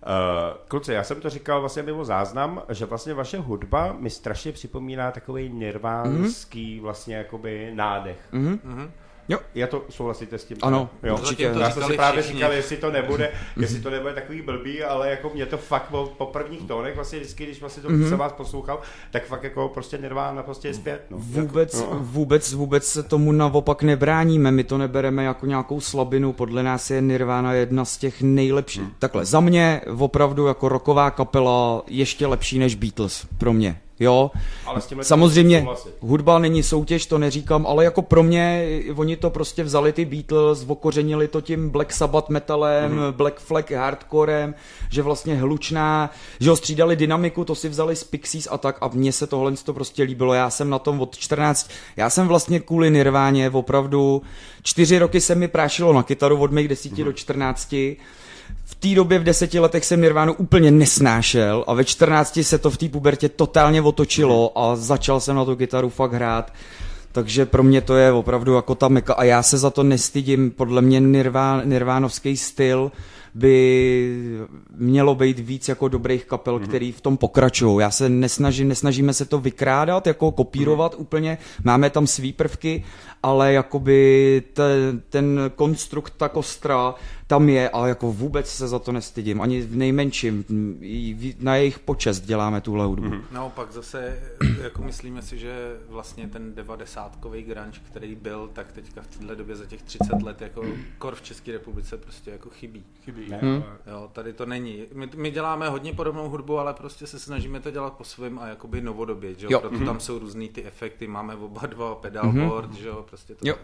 [0.05, 4.51] Uh, kluci, já jsem to říkal vlastně mimo záznam, že vlastně vaše hudba mi strašně
[4.51, 8.17] připomíná takový nirvánský vlastně jakoby nádech.
[8.31, 8.91] Mhm.
[9.29, 9.37] Jo.
[9.55, 10.57] Já to souhlasíte s tím?
[10.61, 11.17] Ano, jo.
[11.21, 11.51] určitě.
[11.53, 12.37] To Já jsem si říkali právě všichni.
[12.39, 16.13] říkal, jestli to nebude, jestli to nebude takový blbý, ale jako mě to fakt po,
[16.17, 18.09] po prvních tónech, vlastně vždycky, když vlastně to Mhm.
[18.09, 21.05] se vás poslouchal, tak fakt jako prostě Nirvana prostě je zpět.
[21.09, 21.17] No.
[21.19, 21.99] Vůbec, Jako, no.
[22.03, 27.01] vůbec, vůbec se tomu naopak nebráníme, my to nebereme jako nějakou slabinu, podle nás je
[27.01, 28.81] Nirvana jedna z těch nejlepších.
[28.81, 28.91] Hmm.
[28.99, 33.79] Takhle, za mě opravdu jako roková kapela ještě lepší než Beatles, pro mě.
[34.03, 34.31] Jo,
[34.65, 35.67] Ale s samozřejmě
[35.99, 40.65] hudba není soutěž, to neříkám, ale jako pro mě, oni to prostě vzali ty Beatles,
[40.67, 42.99] okořenili to tím Black Sabbath metalem, Mhm.
[43.01, 43.11] mm-hmm.
[43.11, 44.55] Black Flag hardcorem,
[44.89, 48.87] že vlastně hlučná, že ho střídali dynamiku, to si vzali z Pixies a tak a
[48.93, 52.59] mně se tohle to prostě líbilo, já jsem na tom od 14, já jsem vlastně
[52.59, 54.21] kvůli Nirváně opravdu,
[54.63, 57.05] čtyři roky se mi prášilo na kytaru od mých desíti Mhm.
[57.05, 58.22] do 14, v
[58.83, 62.77] té době v deseti letech jsem Nirvánu úplně nesnášel a ve 14 se to v
[62.77, 66.53] té pubertě totálně otočilo a začal jsem na tu kytaru fakt hrát.
[67.11, 70.51] Takže pro mě to je opravdu jako ta meka a já se za to nestydím.
[70.51, 72.91] Podle mě nirván, nirvánovský styl
[73.35, 74.17] by
[74.77, 76.67] mělo být víc jako dobrých kapel, Mhm.
[76.67, 77.81] který v tom pokračují.
[77.81, 81.01] Já se nesnažím, nesnažíme se to vykrádat, jako kopírovat Mhm.
[81.01, 81.37] úplně.
[81.63, 82.83] Máme tam svý prvky,
[83.23, 86.95] ale jakoby ten, ten konstrukt, ta kostra
[87.27, 89.41] tam je a jako vůbec se za to nestydím.
[89.41, 90.45] Ani v nejmenším.
[91.39, 93.05] Na jejich počest děláme tuhle hudbu.
[93.05, 93.13] Mhm.
[93.17, 93.23] Mm-hmm.
[93.31, 94.19] Naopak zase,
[94.61, 99.55] jako myslíme si, že vlastně ten 90-kový grunge, který byl, tak teďka v této době
[99.55, 100.63] za těch 30 let jako
[100.97, 102.83] kor v České republice prostě jako chybí.
[103.05, 103.29] Chybí.
[103.29, 103.63] Ne, Hmm.
[103.87, 104.83] Jo, tady to není.
[104.93, 108.47] My, my děláme hodně podobnou hudbu, ale prostě se snažíme to dělat po svém a
[108.47, 109.49] jakoby novodobě, že jo?
[109.51, 109.59] Jo.
[109.59, 113.05] Proto tam jsou různý ty efekty, máme oba dva pedalboard, že jo?
[113.13, 113.55] Prostě to Jo.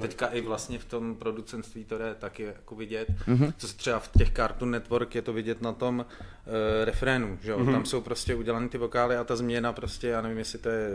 [0.00, 3.08] Teďka i vlastně v tom producentství to jde taky jako vidět.
[3.56, 7.50] Co se třeba v těch Cartoon Network je to vidět na tom uh, refrénu, že
[7.50, 7.64] jo?
[7.64, 10.88] Tam jsou prostě udělané ty vokály a ta změna prostě, já nevím, jestli to je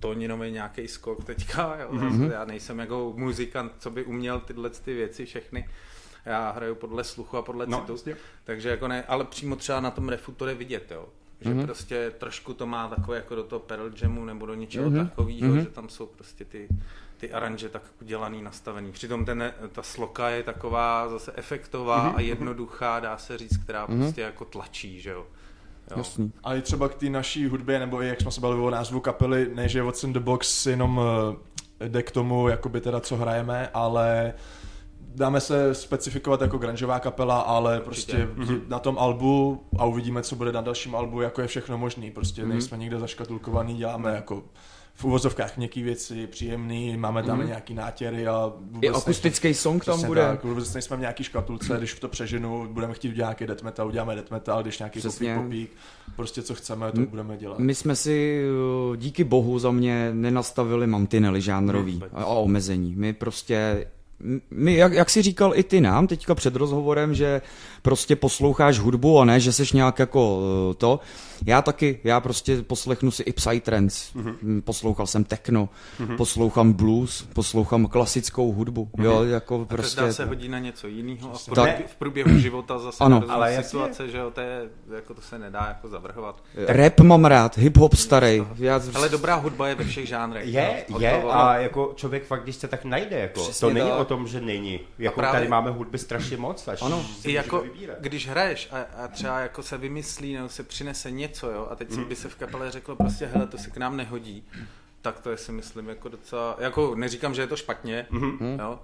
[0.00, 1.90] tóninový nějaký skok teďka, jo?
[2.32, 5.68] Já nejsem jako muzikant, co by uměl tyhle ty věci všechny.
[6.26, 7.92] Já hraju podle sluchu a podle No, citu.
[7.92, 8.16] jasně.
[8.44, 11.08] Takže jako ne, ale přímo třeba na tom refu to jde vidět, jo.
[11.40, 11.64] Že mm-hmm.
[11.64, 15.08] prostě trošku to má takové jako do toho Pearl Jamu nebo do něčeho mm-hmm.
[15.08, 15.62] takového, mm-hmm.
[15.62, 16.68] že tam jsou prostě ty,
[17.16, 18.92] ty aranže tak udělaný, nastavený.
[18.92, 22.16] Přitom ten, ta sloka je taková zase efektová mm-hmm.
[22.16, 23.98] a jednoduchá, dá se říct, která mm-hmm.
[23.98, 25.26] prostě jako tlačí, že jo.
[25.90, 25.96] jo.
[25.96, 26.32] Jasný.
[26.44, 29.00] A i třeba k té naší hudbě, nebo i jak jsme se bavili o názvu
[29.00, 31.00] kapely, ne, že What's in the Box jenom
[31.80, 34.34] eh, jde k tomu, jakoby teda co hrajeme, ale
[35.14, 38.28] dáme se specifikovat jako grungeová kapela, ale prostě
[38.68, 42.10] na tom albu a uvidíme, co bude na dalším albu, jako je všechno možný.
[42.10, 42.50] Prostě Mhm.
[42.50, 44.42] nejsme nikde zaškatulkovaný, děláme jako
[44.96, 48.82] v uvozovkách měkký věci, příjemný, máme tam nějaký nátěry a vůbec.
[48.82, 50.20] I akustický song tam bude.
[50.20, 53.88] Tak, vůbec nejsme v nějaký škatulce, když to přeženu, budeme chtít udělat nějaký death metal,
[53.88, 55.70] uděláme death metal, když nějaký popík, popík,
[56.16, 57.58] prostě co chceme, to budeme dělat.
[57.58, 58.44] My jsme si
[58.88, 62.94] uh, díky bohu za mě nenastavili mantinely žánrový a omezení.
[62.96, 63.86] My prostě
[64.50, 67.42] my, jak, jak jsi říkal i ty nám teďka před rozhovorem, že
[67.82, 70.40] prostě posloucháš hudbu a ne, že seš nějak jako
[70.70, 71.00] eh, to.
[71.46, 74.62] Já taky, já prostě poslechnu si i Psytrance, mm-hmm.
[74.62, 75.68] poslouchal jsem techno,
[76.00, 76.16] mm-hmm.
[76.16, 79.04] poslouchám blues, poslouchám klasickou hudbu, mm-hmm.
[79.04, 79.76] jo, jako Prostě...
[79.76, 79.96] prostě...
[80.00, 81.54] Každá se hodí na něco jiného a v Tak.
[81.54, 83.22] průběhu, v průběhu života zase Ano.
[83.28, 83.64] Ale jasně.
[83.64, 84.60] situace, že jo, to, je,
[84.96, 86.42] jako to se nedá jako zavrhovat.
[86.66, 88.42] Rap mám rád, hip-hop starý.
[88.56, 90.46] Já, Ale dobrá hudba je ve všech žánrech.
[90.48, 90.98] Je, no.
[91.00, 93.98] Je toho- a jako člověk fakt, když se tak najde, jako, Přesně to není tak.
[94.00, 94.80] o tom, že není.
[94.98, 97.06] Jako právě- tady máme hudby strašně moc, až Ano.
[97.20, 97.96] si I jako, vybírat.
[98.00, 101.92] když hraješ a, a třeba jako se vymyslí nebo se přinese něco, jo, a teď
[101.92, 104.44] si by se v kapele řeklo prostě, hele, to se k nám nehodí,
[105.02, 108.06] tak to je si myslím jako docela, jako neříkám, že je to špatně,
[108.58, 108.80] jo,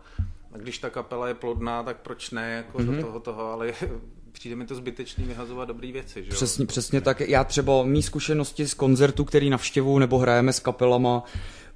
[0.55, 3.73] a když ta kapela je plodná, tak proč ne, jako do toho toho, ale
[4.33, 6.35] přijde mi to zbytečný vyhazovat dobrý věci, že jo.
[6.35, 7.21] Přesně, přesně tak.
[7.21, 11.25] Já třeba mý zkušenosti z koncertů, který navštěvuju nebo hrajeme s kapelama,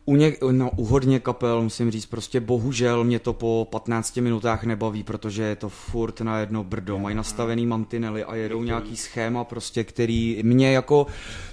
[0.07, 4.64] u, ně, no, u hodně kapel, musím říct, prostě bohužel mě to po 15 minutách
[4.64, 6.98] nebaví, protože je to furt na jedno brdo.
[6.98, 11.07] Mají nastavený mantinely a jedou nějaký schéma, prostě, který mě jako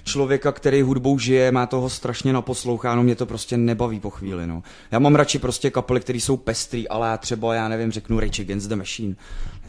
[0.04, 4.46] člověka, který hudbou žije, má toho strašně naposloucháno, mě to prostě nebaví po chvíli.
[4.46, 4.62] No.
[4.90, 8.42] Já mám radši prostě kapely, které jsou pestrý, ale já třeba, já nevím, řeknu Rage
[8.42, 9.14] Against the Machine.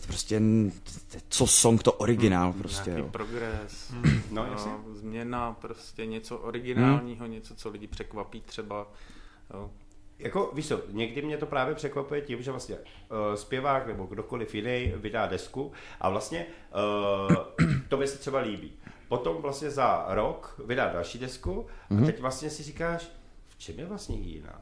[0.08, 0.42] Prostě,
[1.30, 3.12] co song, to originál prostě, Nějaký jo.
[3.12, 3.94] progres,
[4.32, 4.72] No, jasně.
[4.72, 8.88] no, změna, prostě něco originálního, něco, co lidi překvapí třeba.
[9.54, 9.72] Jo.
[10.20, 14.56] Jako, víš co, někdy mě to právě překvapuje tím, že vlastně uh, zpěvák nebo kdokoliv
[14.56, 16.46] jiný vydá desku a vlastně
[17.30, 17.36] uh,
[17.90, 18.74] to by se třeba líbí.
[19.08, 21.66] Potom vlastně za rok vydá další desku
[22.02, 23.12] a teď vlastně si říkáš,
[23.56, 24.62] v čem je vlastně jiná?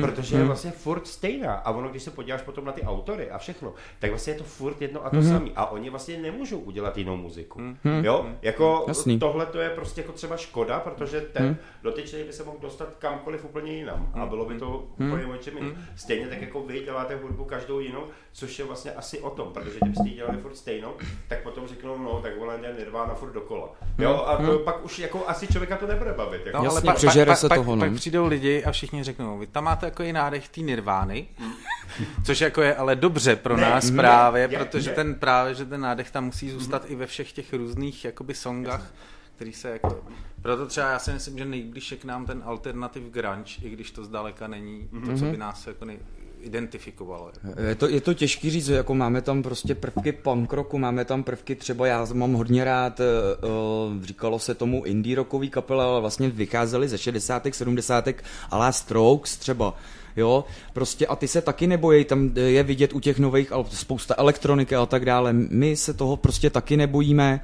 [0.00, 1.54] Protože je vlastně furt stejná.
[1.54, 4.44] A ono, když se podíváš potom na ty autory a všechno, tak vlastně je to
[4.44, 5.50] furt jedno a to samé.
[5.56, 7.60] A oni vlastně nemůžou udělat jinou muziku.
[8.02, 8.26] Jo?
[8.42, 9.18] Jako Jasný.
[9.18, 13.44] tohle to je prostě jako třeba škoda, protože ten dotyčný by se mohl dostat kamkoliv
[13.44, 14.12] úplně jinam.
[14.14, 15.86] A bylo by to úplně o čem jiným.
[15.96, 19.78] Stejně tak jako vy děláte hudbu každou jinou, což je vlastně asi o tom, protože
[19.80, 20.92] kdybyste ji dělali furt stejnou,
[21.28, 23.68] tak potom řeknou, no, tak ona jde Nirvana furt dokola.
[23.98, 26.46] Jo, a to pak už jako asi člověka to nebude bavit.
[26.46, 26.64] Jako.
[26.64, 27.86] Jasně, přežere se pak, toho, no.
[27.86, 31.28] pak přijdou lidi a všichni řeknou, vy tam máte jako i nádech té nirvány,
[32.24, 34.94] což jako je ale dobře pro nás ne, právě, je, protože je.
[34.94, 38.94] ten právě, že ten nádech tam musí zůstat i ve všech těch různých jakoby songách,
[39.36, 40.04] který se jako...
[40.42, 43.90] Proto třeba já si myslím, že nejblíž je k nám ten alternativ grunge, i když
[43.90, 45.98] to zdaleka není to, co by nás jako nej...
[46.42, 47.30] identifikovalo.
[47.44, 47.60] Jako.
[47.60, 51.22] Je to, je to těžký říct, jako máme tam prostě prvky punk rocku, máme tam
[51.22, 56.30] prvky třeba, já mám hodně rád, uh, říkalo se tomu indie rockový kapela, ale vlastně
[56.30, 57.46] vycházely ze 60.
[57.52, 58.08] 70.
[58.50, 59.74] ale Strokes třeba,
[60.16, 64.14] jo, prostě a ty se taky nebojí, tam je vidět u těch nových, ale spousta
[64.18, 67.40] elektroniky a tak dále, my se toho prostě taky nebojíme,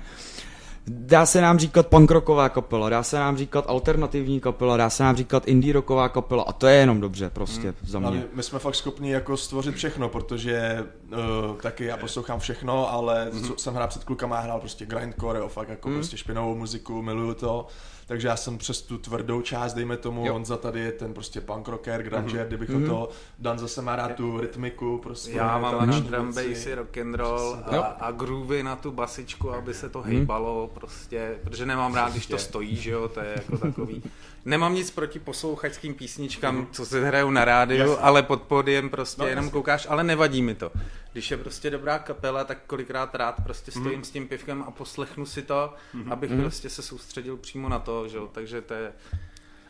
[0.89, 5.17] Dá se nám říkat punkrocková kapela, dá se nám říkat alternativní kapela, dá se nám
[5.17, 8.21] říkat indie rocková kapela a to je jenom dobře prostě za Ale mě.
[8.21, 13.29] my, my jsme fakt schopni jako stvořit všechno, protože uh, taky já poslouchám všechno, ale
[13.33, 13.45] Mhm.
[13.45, 17.35] co jsem hrál před klukama, hrál prostě grindcore, jo, fakt jako prostě špinavou muziku, miluju
[17.35, 17.67] to.
[18.09, 20.33] Takže já jsem přes tu tvrdou část, dejme tomu, Jo.
[20.33, 24.41] Honza tady je ten prostě punk rocker, granger, kdybychom to, Dan zase má rád tu
[24.41, 25.31] rytmiku, prostě.
[25.33, 29.51] Já mám rád taneční drum bassy, rock and roll a, a groovy na tu basičku,
[29.55, 33.33] aby se to hejbalo prostě, protože nemám rád, když to stojí, že jo, to je
[33.37, 34.03] jako takový.
[34.45, 39.51] Nemám nic proti poslouchačským písničkám, co se hrajou na rádiu, ale pod podiem prostě jenom
[39.51, 40.71] koukáš, ale nevadí mi to.
[41.19, 45.27] Když je prostě dobrá kapela, tak kolikrát rád prostě stojím s tím pivkem a poslechnu
[45.27, 45.75] si to,
[46.11, 48.93] abych prostě se soustředil přímo na to, že jo, takže to je...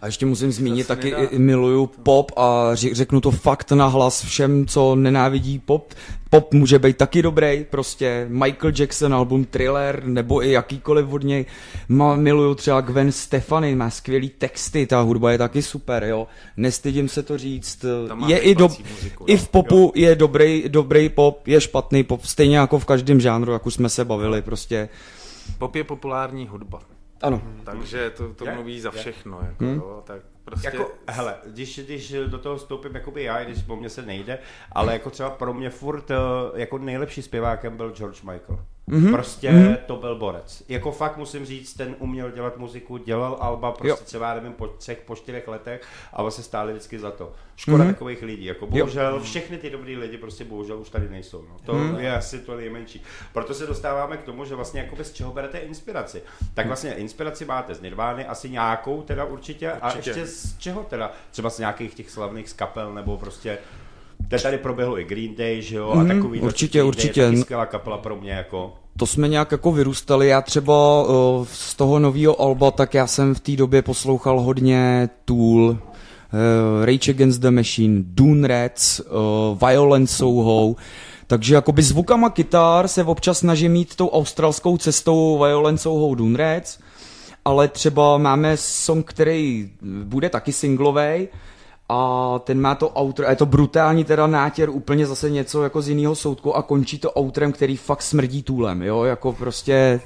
[0.00, 1.28] A ještě musím zmínit, taky nedá.
[1.38, 5.94] miluju pop a řeknu to fakt na hlas všem, co nenávidí pop.
[6.30, 11.46] Pop může být taky dobrý, prostě Michael Jackson, album Thriller, nebo i jakýkoliv od něj.
[11.88, 16.26] Ma, miluju třeba Gwen Stefani, má skvělý texty, ta hudba je taky super, jo.
[16.56, 17.84] Nestydím se to říct.
[18.14, 19.38] Má Je i, do, muziku, i no.
[19.38, 23.66] v popu je dobrý, dobrý pop, je špatný pop, stejně jako v každém žánru, jak
[23.66, 24.88] už jsme se bavili, prostě.
[25.58, 26.80] Pop je populární hudba.
[27.22, 27.42] Ano.
[27.64, 29.00] Takže to, to Je, mluví za je.
[29.00, 30.66] všechno, jako, jo, tak prostě...
[30.66, 34.38] Jako, hele, když, když do toho vstoupím jakoby já, i když po mně se nejde,
[34.72, 36.14] ale jako třeba pro mě furt eh,
[36.54, 38.64] jako nejlepší zpěvákem byl George Michael.
[38.88, 39.12] Mm-hmm.
[39.12, 39.76] Prostě mm-hmm.
[39.86, 40.62] to byl borec.
[40.68, 43.96] Jako fakt musím říct, ten uměl dělat muziku, dělal alba prostě Jo.
[44.04, 45.82] třeba, nevím, po třech, po čtyřech letech
[46.12, 47.32] a vlastně stáli vždycky za to.
[47.56, 47.88] Škoda mm-hmm.
[47.88, 48.44] takových lidí.
[48.44, 51.44] Jako bohužel všechny ty dobrý lidi prostě bohužel už tady nejsou.
[51.48, 51.56] No.
[51.64, 51.98] To mm-hmm.
[51.98, 53.02] je asi to nejmenší.
[53.32, 56.22] Proto se dostáváme k tomu, že vlastně jakoby z čeho berete inspiraci.
[56.54, 59.80] Tak vlastně inspiraci máte z Nirvány, asi nějakou teda určitě, určitě.
[59.80, 61.12] a ještě z čeho teda?
[61.30, 63.58] Třeba z nějakých těch slavných skapel, nebo prostě
[64.28, 67.20] Teď tady proběhlo i Green Day, že jo, a Mhm, takový určitě, Green Day určitě.
[67.20, 68.72] je taky skvělá kapela pro mě, jako.
[68.98, 70.28] to jsme nějak jako vyrůstali.
[70.28, 75.08] Já třeba uh, z toho nového alba, tak já jsem v té době poslouchal hodně
[75.24, 80.76] Tool, uh, Rage Against the Machine, Dune Rats, uh, Violent Soho,
[81.26, 86.78] takže jakoby zvukama kytar se občas snaží mít tou australskou cestou Violent Soho Dune Rats,
[87.44, 89.70] ale třeba máme song, který
[90.04, 91.28] bude taky singlovej,
[91.88, 95.82] a ten má to outro, a je to brutální teda nátěr, úplně zase něco jako
[95.82, 100.00] z jiného soudku a končí to outrem, který fakt smrdí tůlem, jo, jako prostě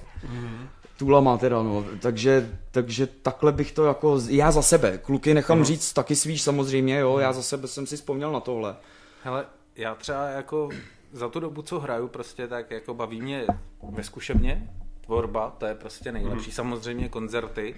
[0.98, 5.64] tůlama teda, no, takže, takže takhle bych to jako, já za sebe, kluky nechám Mhm.
[5.64, 8.76] říct taky svíš samozřejmě, jo, já za sebe jsem si vzpomněl na tohle.
[9.24, 9.44] Hele,
[9.76, 10.68] já třeba jako
[11.12, 13.46] za tu dobu, co hraju, prostě tak jako baví mě
[13.90, 14.70] ve zkušebně,
[15.06, 16.46] tvorba, to je prostě nejlepší.
[16.46, 16.54] Mhm.
[16.54, 17.74] Samozřejmě koncerty,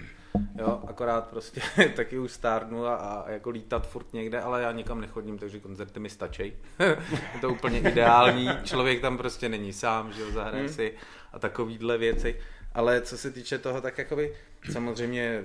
[0.55, 1.61] jo, akorát prostě
[1.95, 5.99] taky už stárnu a, a jako lítat furt někde, ale já nikam nechodím, takže koncerty
[5.99, 6.53] mi stačí.
[7.33, 10.93] je to úplně ideální, člověk tam prostě není sám, že jo, zahraje si
[11.33, 12.39] a takovýhle věci.
[12.73, 14.35] Ale co se týče toho, tak jakoby
[14.71, 15.43] samozřejmě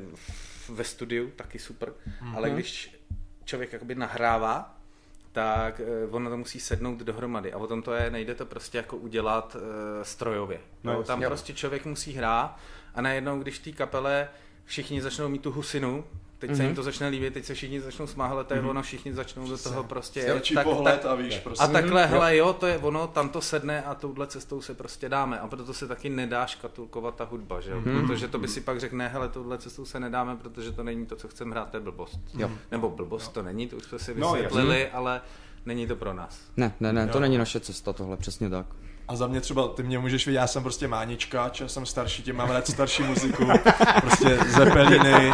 [0.69, 1.93] ve studiu taky super,
[2.35, 3.01] ale když
[3.45, 4.80] člověk jakoby nahrává,
[5.33, 8.79] tak eh, ono to musí sednout dohromady a o tom to je, nejde to prostě
[8.79, 9.63] jako udělat uh,
[10.03, 10.61] strojově.
[10.85, 12.59] No, No, tam prostě člověk musí hrát
[12.95, 14.29] a najednou, když v té kapele
[14.65, 16.05] všichni začnou mít tu husinu,
[16.41, 19.13] teď se jim to začne líbit, teď se všichni začnou smáhat, to je ono, všichni
[19.15, 21.65] začnou do toho prostě jet, Stačí tak, pohled tak, a víš, prostě.
[21.65, 25.09] a takhle, hele jo, to je ono, tam to sedne a touhle cestou se prostě
[25.09, 25.39] dáme.
[25.41, 27.81] A proto se taky nedá škatulkovat ta hudba, že jo?
[27.83, 31.17] Protože to by si pak řekne, hele, touhle cestou se nedáme, protože to není to,
[31.17, 32.21] co chceme hrát, to je blbost.
[32.39, 32.51] Jo.
[32.71, 35.21] Nebo blbost to není, to už jsme si No, vysvětlili, ale
[35.67, 36.41] není to pro nás.
[36.57, 38.67] Ne, ne, ne, to není naše cesta tohle, přesně tak.
[39.11, 42.23] A za mě třeba, ty mě můžeš vidět, já jsem prostě mánička, já jsem starší,
[42.23, 43.47] tě mám rád starší muziku,
[44.01, 45.33] prostě Zeppeliny,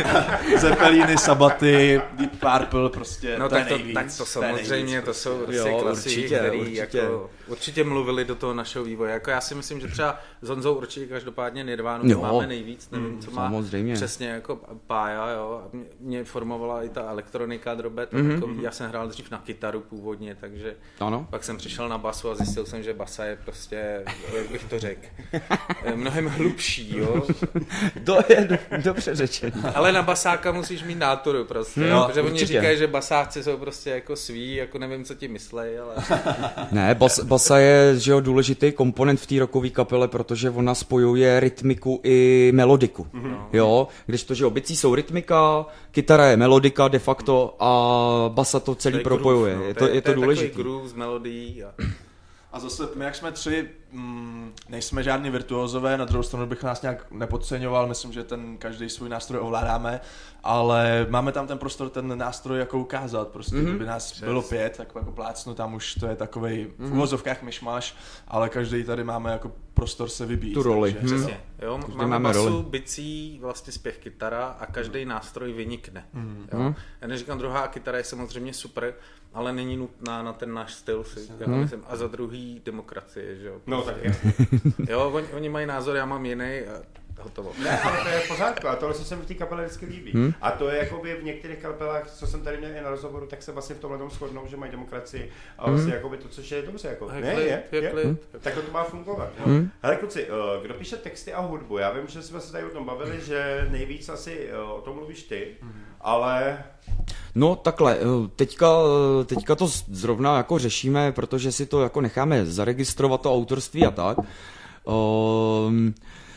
[0.58, 5.04] Zeppeliny, Sabaty, Deep Purple, prostě No to tak to, nejvíc, tak to je samozřejmě, nejvíc,
[5.04, 6.98] to jsou prostě Jo, klasiky, určitě, který určitě.
[6.98, 9.12] Jako, určitě mluvili do toho našeho vývoje.
[9.12, 12.20] Jako já si myslím, že třeba s Honzou určitě každopádně Nirvánu Jo.
[12.20, 13.94] máme nejvíc, nevím, co má samozřejmě.
[13.94, 15.62] přesně jako pája, jo.
[15.72, 18.28] Mě- Mě formovala i ta elektronika drobet, Mhm.
[18.28, 18.34] mm-hmm.
[18.34, 21.26] takový, já jsem hrál dřív na kytaru původně, takže Ano.
[21.30, 24.04] pak jsem přišel na basu a zjistil jsem, že basa je prostě,
[24.36, 25.06] jak bych to řekl,
[25.94, 27.22] mnohem hlubší, jo.
[28.04, 29.52] To je do, dobře řečeno.
[29.74, 32.46] Ale na basáka musíš mít náturu prostě, jo, protože oni určitě.
[32.46, 35.94] říkají, že basáci jsou prostě jako sví, jako nevím, co ti myslej, ale...
[36.72, 41.40] Ne, bas, basa je že jo, důležitý komponent v té rockové kapele, protože ona spojuje
[41.40, 43.06] rytmiku i melodiku.
[43.14, 43.36] Mm-hmm.
[43.52, 47.70] Jo, když to, že obicí jsou rytmika, kytara je melodika de facto a
[48.28, 49.54] basa to celý To je propojuje.
[49.54, 49.68] groove, no.
[49.68, 50.48] je, to, je to důležité.
[50.48, 51.62] takový groove z melodií.
[51.64, 51.74] A...
[52.52, 56.82] A zase my, jak jsme tři, mm, nejsme žádní virtuózové, na druhou stranu bych nás
[56.82, 60.00] nějak nepodceňoval, myslím, že ten každý svůj nástroj ovládáme,
[60.42, 63.68] ale máme tam ten prostor, ten nástroj jako ukázat, prostě, mm-hmm.
[63.68, 67.96] kdyby nás bylo pět, tak jako plácnu, tam už to je takovej v uvozovkách myšmaš,
[68.28, 70.54] ale každý tady máme jako prostor se vybít.
[70.54, 70.92] Tu roli.
[70.94, 71.18] takže- Hm.
[71.18, 72.62] Přesně, jo, máme, máme basu, roli.
[72.62, 76.06] bicí, vlastně zpěv kytara a každý nástroj vynikne.
[76.12, 76.48] Mhm.
[76.52, 76.74] Jo.
[77.00, 78.94] Já neříkám, druhá kytara je samozřejmě super,
[79.34, 81.60] ale není nutná na ten náš styl, si já Mhm.
[81.60, 81.82] myslím.
[81.88, 83.60] A za druhý demokracie, že jo.
[83.66, 84.14] No tak je.
[84.88, 86.60] Jo, oni, oni mají názor, já mám jiný
[87.22, 87.52] hotovo.
[87.62, 90.12] Ne, ale to je v pořádku a tohle se mi v té kapele vždycky líbí.
[90.12, 90.34] Hmm?
[90.42, 93.42] A to je jakoby v některých kapelách, co jsem tady měl i na rozhovoru, tak
[93.42, 95.96] se vlastně v tomhle tom shodnou, že mají demokracii a vlastně hmm?
[95.96, 96.88] jakoby to, což je dobře.
[96.88, 97.10] Jako.
[97.14, 97.90] Je Ne, je, je je.
[97.90, 98.04] klid.
[98.04, 98.18] Hmm?
[98.40, 99.28] Takhle to má fungovat.
[99.44, 99.70] Hmm?
[99.82, 101.78] Hele kluci, eh, kdo píše texty a hudbu?
[101.78, 104.96] Já vím, že jsme se tady o tom bavili, že nejvíc asi eh, o tom
[104.96, 105.54] mluvíš ty,
[106.00, 106.64] ale
[107.34, 108.68] No takhle, eh, teďka,
[109.26, 114.18] teďka to zrovna jako řešíme, protože si to jako necháme zaregistrovat to autorství a tak.
[114.84, 115.94] Um,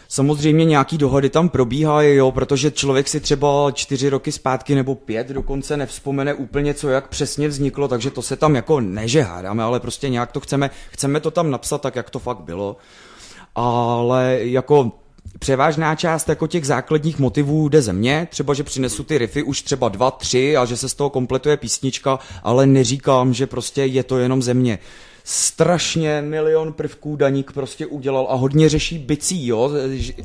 [0.07, 5.27] Samozřejmě nějaký dohody tam probíhají, jo, protože člověk si třeba čtyři roky zpátky nebo pět
[5.27, 9.63] dokonce nevzpomene úplně, co jak přesně vzniklo, takže to se tam jako ne, že hádáme,
[9.63, 12.77] ale prostě nějak to chceme, chceme to tam napsat tak, jak to fakt bylo.
[13.55, 14.91] Ale jako
[15.39, 19.61] převážná část jako těch základních motivů jde ze mě, třeba, že přinesu ty riffy už
[19.61, 24.03] třeba dva, tři a že se z toho kompletuje písnička, ale neříkám, že prostě je
[24.03, 24.79] to jenom ze mě.
[25.29, 29.71] Strašně milion prvků Daník prostě udělal a hodně řeší bicí, jo,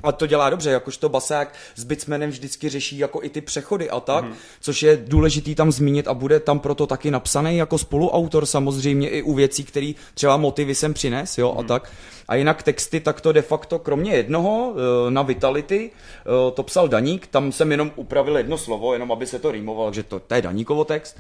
[0.03, 4.01] a to dělá dobře, jakožto basák s bitsmanem vždycky řeší jako i ty přechody a
[4.01, 4.33] tak, mm.
[4.61, 9.23] což je důležitý tam zmínit a bude tam proto taky napsaný jako spoluautor samozřejmě i
[9.23, 11.91] u věcí, který třeba motivy jsem přines, jo, a tak.
[12.29, 16.89] A jinak texty, tak to de facto kromě jednoho eh, na Vitality, eh, to psal
[16.89, 20.35] Daník, tam jsem jenom upravil jedno slovo, jenom aby se to rýmovalo, že to, to
[20.35, 21.17] je Daníkovo text.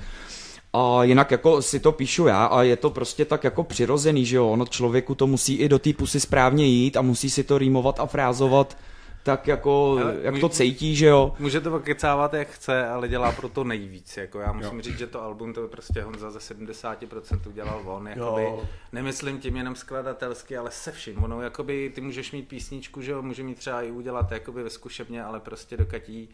[0.73, 4.37] A jinak jako si to píšu já a je to prostě tak jako přirozený, že
[4.37, 7.59] jo, ono člověku to musí i do té pusy správně jít a musí si to
[7.59, 8.77] rýmovat a frázovat
[9.25, 11.35] tak jako, Ale jak můj- to cítí, že jo.
[11.39, 14.17] Může to kecávat jak chce, ale dělá pro to nejvíc.
[14.17, 14.83] Jako já musím jo.
[14.83, 18.07] říct, že to album to prostě Honza ze 70% udělal on.
[18.09, 18.63] Jakoby, Jo.
[18.93, 21.25] nemyslím tím jenom skladatelsky, ale se vším.
[21.25, 24.71] Ono, jakoby, ty můžeš mít písničku, že jo, může mít třeba i udělat jakoby ve
[24.71, 26.29] zkušebně, ale prostě dokatí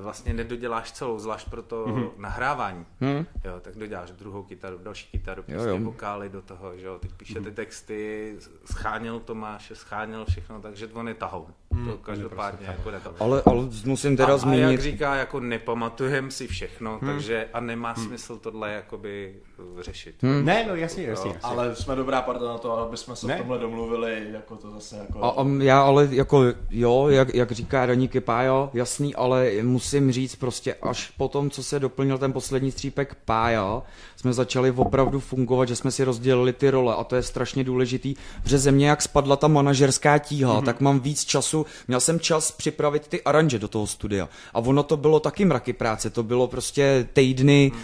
[0.00, 2.10] vlastně nedoděláš celou, zvlášť pro to mm-hmm.
[2.16, 2.86] nahrávání.
[3.00, 3.26] Hmm.
[3.44, 5.78] Jo, tak doděláš druhou kytaru, další kytaru, prostě jo.
[5.78, 11.08] vokály do toho, že jo, teď píše ty texty, scháněl Tomáše, scháněl všechno, takže on
[11.08, 11.48] je tahou.
[11.84, 13.14] To každopádně jako to.
[13.20, 14.80] Ale, ale musím teda a, a jak zmínit...
[14.80, 17.10] říká, jako nepamatujem si všechno, Hmm.
[17.10, 19.34] takže a nemá smysl tohle jakoby
[19.74, 20.14] uh, řešit.
[20.22, 21.30] Ne, no jasně, jasně.
[21.30, 21.40] jasně.
[21.42, 23.34] Ale jsme dobrá parta na to, aby jsme se Ne.
[23.34, 25.24] v tomhle domluvili, jako to zase jako...
[25.24, 30.36] A, a já ale jako jo, jak, jak říká Daník Pája, jasný, ale musím říct
[30.36, 33.82] prostě až po tom, co se doplnil ten poslední střípek Pája,
[34.16, 38.14] jsme začali opravdu fungovat, že jsme si rozdělili ty role a to je strašně důležitý,
[38.42, 40.64] protože ze mě jak spadla ta manažerská tíha, mm-hmm.
[40.64, 41.57] tak mám víc času,
[41.88, 45.72] měl jsem čas připravit ty aranže do toho studia a ono to bylo taky mraky
[45.72, 47.78] práce, to bylo prostě týdny mm.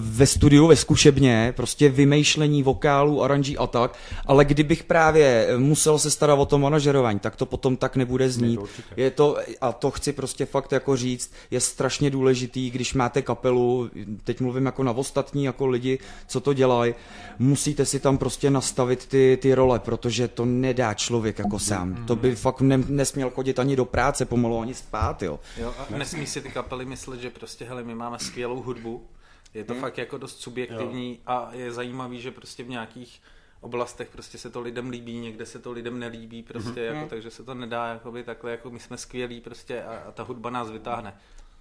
[0.00, 3.94] ve studiu, ve zkušebně, prostě vymýšlení vokálů, aranží a tak,
[4.26, 8.60] ale kdybych právě musel se starat o to manažerování, tak to potom tak nebude znít.
[8.96, 13.90] Je to, a to chci prostě fakt jako říct, je strašně důležitý, když máte kapelu,
[14.24, 16.94] teď mluvím jako na ostatní, jako lidi, co to dělají,
[17.38, 22.04] musíte si tam prostě nastavit ty, ty role, protože to nedá člověk jako sám.
[22.06, 25.40] To by fakt ne, nesměl chodit ani do práce, pomalu ani spát, jo.
[25.56, 29.08] Jo, a nesmí si ty kapely myslet, že prostě, hele, my máme skvělou hudbu,
[29.54, 33.22] je to fakt jako dost subjektivní a je zajímavý, že prostě v nějakých
[33.60, 37.44] oblastech prostě se to lidem líbí, někde se to lidem nelíbí, prostě jako, takže se
[37.44, 41.14] to nedá jakoby takhle, jako my jsme skvělí prostě a, a ta hudba nás vytáhne.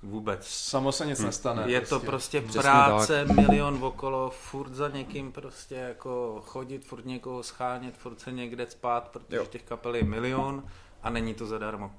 [0.04, 0.48] Vůbec.
[0.48, 1.64] Samo se nic nestane.
[1.66, 7.44] Je to prostě Přesně práce, milion okolo, furt za někým prostě jako chodit, furt někoho
[7.44, 9.46] schánět, furt se někde spát, protože Jo.
[9.46, 10.64] těch kapel je milion
[11.04, 11.92] a není to zadarmo.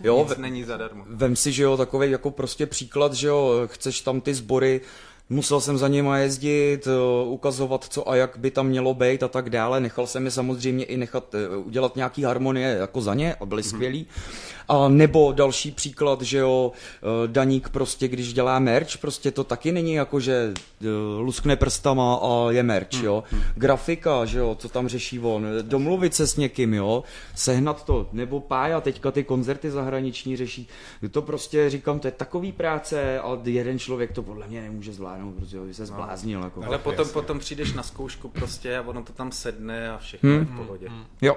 [0.00, 1.04] Jo, Nic ve- není zadarmo.
[1.08, 4.80] Vem si, že jo, takový jako prostě příklad, že jo, chceš tam ty sbory,
[5.28, 9.28] musel jsem za nima jezdit, eh, ukazovat, co a jak by tam mělo být a
[9.28, 9.80] tak dále.
[9.80, 13.62] Nechal jsem je samozřejmě i nechat eh, udělat nějaký harmonie jako za ně a byli
[13.62, 14.06] skvělí.
[14.68, 19.72] A nebo další příklad, že jo, eh, Daník prostě, když dělá merch, prostě to taky
[19.72, 20.54] není jako, že
[21.18, 23.24] luskne prstama a je merch, jo.
[23.54, 27.04] Grafika, že jo, co tam řeší on, domluvit se s někým, jo,
[27.34, 30.68] sehnat to, nebo pája, teďka ty koncerty zahraniční řeší.
[31.10, 35.11] To prostě, říkám, to je takový práce a jeden člověk to podle mě nemůže zvládnout,
[35.38, 36.64] protože by se zbláznil, jako.
[36.66, 40.38] Ale potom, potom přijdeš na zkoušku prostě a ono to tam sedne a všechno Hmm.
[40.38, 40.88] je v pohodě.
[41.22, 41.36] Jo,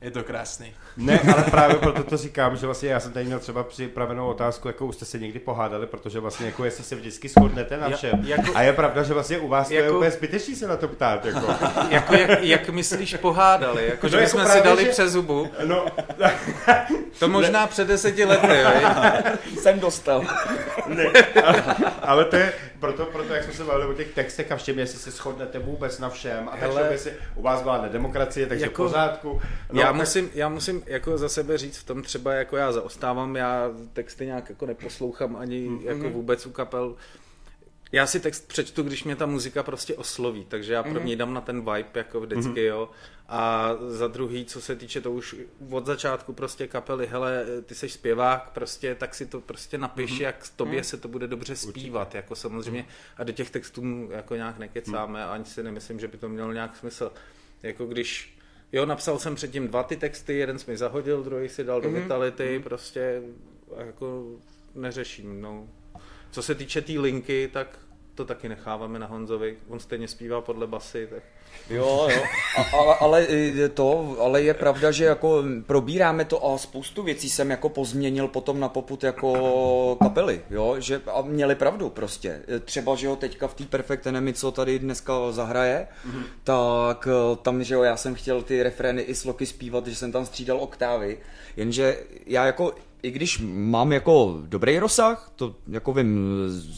[0.00, 0.72] Je to krásný.
[0.96, 4.68] Ne, ale právě proto to říkám, že vlastně já jsem tady měl třeba připravenou otázku,
[4.68, 7.96] jako už jste se někdy pohádali, protože vlastně jako jestli se vždycky shodnete na Ja-
[7.96, 8.20] všem.
[8.26, 10.76] jako- A je pravda, že vlastně u vás to je Jako- úplně zbytečný se na
[10.76, 11.46] to ptát, jako.
[11.90, 13.86] Jako jak, jak myslíš pohádali?
[13.86, 15.48] Jako, že No, my jako jsme si právě, dali že- přes zubu.
[15.66, 15.86] No,
[17.18, 18.70] To možná před deseti lety, jo?
[19.60, 20.24] jsem dostal.
[20.86, 21.04] ne,
[22.02, 22.52] ale to je
[22.84, 25.98] proto, proto, jak jsme se bavili o těch textech a všem, jestli se shodnete vůbec
[25.98, 26.48] na všem.
[26.48, 26.88] A takže Hele.
[26.90, 29.40] by si, u vás vládne demokracie, takže Jako- v pořádku.
[29.72, 32.72] No, já, tak- musím, já musím jako za sebe říct v tom třeba, jako já
[32.72, 35.88] zaostávám, já texty nějak jako neposlouchám ani mm-hmm.
[35.88, 36.94] jako vůbec u kapel.
[37.94, 41.34] Já si text přečtu, když mě ta muzika prostě osloví, takže já pro mě dám
[41.34, 42.66] na ten vibe, jako vždycky, mm-hmm.
[42.66, 42.90] jo.
[43.28, 45.36] A za druhý, co se týče to už
[45.70, 50.22] od začátku prostě kapely, hele, ty seš zpěvák, prostě, tak si to prostě napiš, mm-hmm.
[50.22, 52.86] jak tobě se to bude dobře zpívat, jako samozřejmě.
[53.16, 56.76] A do těch textů jako nějak nekecáme, ani si nemyslím, že by to mělo nějak
[56.76, 57.12] smysl.
[57.62, 58.34] Jako když
[58.72, 62.02] Jo, napsal jsem předtím dva ty texty, jeden jsme zahodil, druhý si dal do Mhm.
[62.02, 63.22] Vitality, prostě
[63.76, 64.26] a jako
[64.74, 65.68] neřeším, no.
[66.30, 67.78] Co se týče té linky, tak
[68.14, 71.22] to taky necháváme na Honzovi, on stejně zpívá podle basy, tak
[71.70, 72.22] Jo, jo.
[72.56, 73.26] A, ale, ale
[73.74, 78.60] to, ale je pravda, že jako probíráme to a spoustu věcí jsem jako pozměnil potom
[78.60, 82.42] na poput jako kapely, jo, že a měli pravdu prostě.
[82.64, 86.22] Třeba, že jo, teďka v té Perfect Enemy, co tady dneska zahraje, mm-hmm.
[86.44, 90.12] tak eh, tam, že jo, já jsem chtěl ty refrény i sloky zpívat, že jsem
[90.12, 91.18] tam střídal oktávy,
[91.56, 92.74] jenže já jako
[93.04, 96.28] i když mám jako dobrý rozsah, to jako vím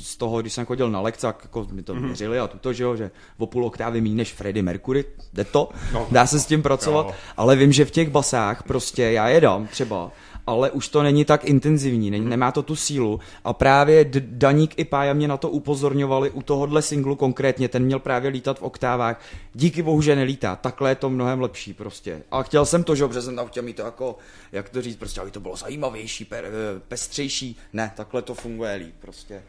[0.03, 2.05] z toho, když jsem chodil na lekce, tak jako mi to Mhm.
[2.07, 5.69] měřili a tuto, že, jo, že o půl oktávy méně než Freddie Mercury, jde to,
[6.11, 7.15] dá se s tím pracovat, Jo.
[7.37, 10.11] ale vím, že v těch basách prostě já je dám třeba,
[10.47, 14.85] ale už to není tak intenzivní, není, nemá to tu sílu a právě Daník i
[14.85, 19.21] Pája mě na to upozorňovali u tohohle singlu konkrétně, ten měl právě lítat v oktávách,
[19.55, 22.23] díky bohu, že nelítá, takhle je to mnohem lepší prostě.
[22.31, 24.17] A chtěl jsem to, že protože jsem tam chtěl mít to jako,
[24.53, 28.75] jak to říct, prostě, aby to bylo zajímavější, per, eh, pestřejší, ne, takhle to funguje
[28.75, 29.43] líp prostě.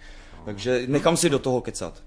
[0.45, 2.03] Takže nechám si do toho kecat.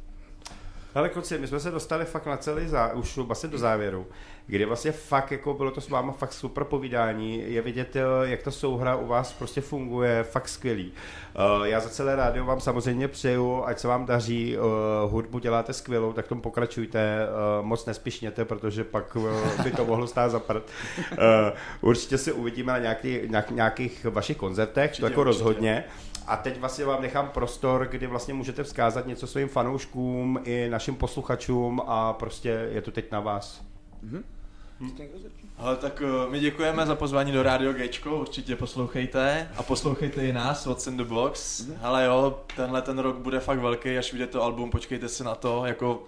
[0.95, 4.07] Ale kluci, my jsme se dostali fakt na celý zá, už vlastně do závěru,
[4.47, 8.43] kdy vlastně fakt, jako bylo to s váma fakt super povídání, je vidět, eh, jak
[8.43, 10.93] ta souhra u vás prostě funguje, fakt skvělý.
[11.34, 14.61] Eh, Já za celé rádio vám samozřejmě přeju, ať se vám daří, eh,
[15.07, 17.28] hudbu děláte skvělou, tak tom pokračujte,
[17.62, 19.16] moc nespišněte, protože pak
[19.64, 20.62] by to mohlo stát za prd.
[21.80, 25.24] Určitě se uvidíme na nějaký, nějak, nějakých vašich koncertech, to jako určitě.
[25.24, 25.84] rozhodně.
[26.26, 30.95] A teď vlastně vám nechám prostor, kdy vlastně můžete vzkázat něco svým fanouškům i našim
[30.95, 33.70] posluchačům a prostě je to teď na vás.
[35.57, 39.51] Ale tak uh, my děkujeme za pozvání do Radio Gčko, určitě poslouchejte.
[39.57, 41.65] A poslouchejte i nás, What's in the Box.
[41.83, 45.35] Ale jo, tenhle ten rok bude fakt velký, až vyjde to album, počkejte se na
[45.35, 46.05] to, jako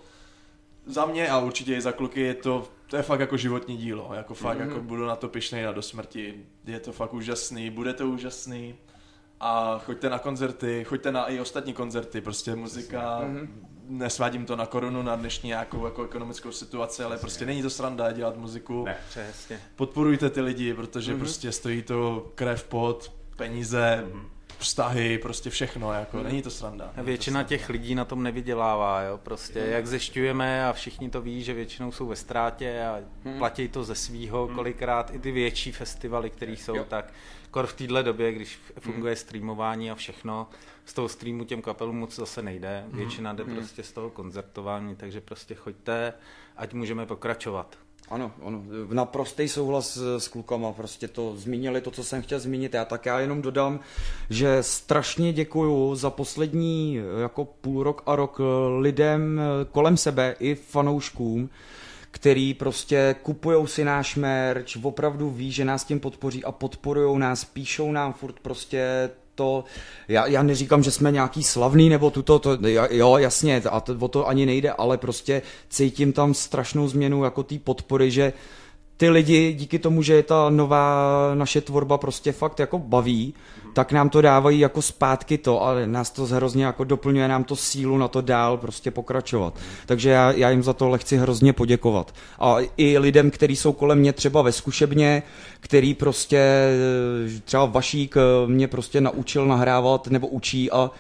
[0.86, 4.10] za mě a určitě i za kluky je to, to je fakt jako životní dílo,
[4.14, 7.92] jako fakt jako budu na to pišnej na do smrti, je to fakt úžasný, bude
[7.92, 8.74] to úžasný.
[9.40, 13.20] A choďte na koncerty, choďte na i ostatní koncerty, prostě muzika,
[13.98, 18.12] nesvádím to na korunu, na dnešní nějakou jako ekonomickou situaci, ale prostě není to sranda
[18.12, 18.84] dělat muziku.
[18.84, 18.96] Ne.
[19.08, 19.60] Přesně.
[19.76, 24.04] Podporujte ty lidi, protože prostě stojí to krev, pot, peníze,
[24.58, 26.92] vztahy, prostě všechno, jako není to sranda.
[26.96, 31.20] Není většina to těch lidí na tom nevydělává, jo, prostě jak zešťujeme a všichni to
[31.20, 33.00] ví, že většinou jsou ve ztrátě a
[33.38, 35.14] platí to ze svýho, kolikrát.
[35.14, 37.12] I ty větší festivaly, které jsou, tak
[37.50, 40.48] kor v téhle době, když funguje streamování a všechno,
[40.84, 45.20] z toho streamu těm kapelům moc zase nejde, většina jde prostě z toho koncertování, takže
[45.20, 46.12] prostě choďte,
[46.56, 47.76] ať můžeme pokračovat.
[48.08, 48.62] Ano, ano,
[48.92, 52.74] naprostý souhlas s- klukama, prostě to zmínili to, co jsem chtěl zmínit.
[52.74, 53.80] Já tak já jenom dodám,
[54.30, 58.40] že strašně děkuju za poslední jako půl rok a rok
[58.78, 59.40] lidem
[59.72, 61.50] kolem sebe i fanouškům,
[62.10, 67.44] který prostě kupujou si náš merch, opravdu ví, že nás tím podpoří a podporujou nás,
[67.44, 69.64] píšou nám furt prostě to,
[70.08, 72.58] já, já neříkám, že jsme nějaký slavný nebo tuto, to,
[72.90, 77.42] jo, jasně, a to, o to ani nejde, ale prostě cítím tam strašnou změnu jako
[77.42, 78.32] té podpory, že
[78.96, 83.34] ty lidi díky tomu, že je ta nová naše tvorba prostě fakt jako baví,
[83.72, 87.56] tak nám to dávají jako zpátky to a nás to hrozně jako doplňuje nám to
[87.56, 89.54] sílu na to dál prostě pokračovat.
[89.86, 92.14] Takže já, já jim za to chci hrozně poděkovat.
[92.38, 95.22] A i lidem, kteří jsou kolem mě třeba ve zkušebně,
[95.60, 100.90] který prostě eh, třeba Vašík eh, mě prostě naučil nahrávat nebo učí a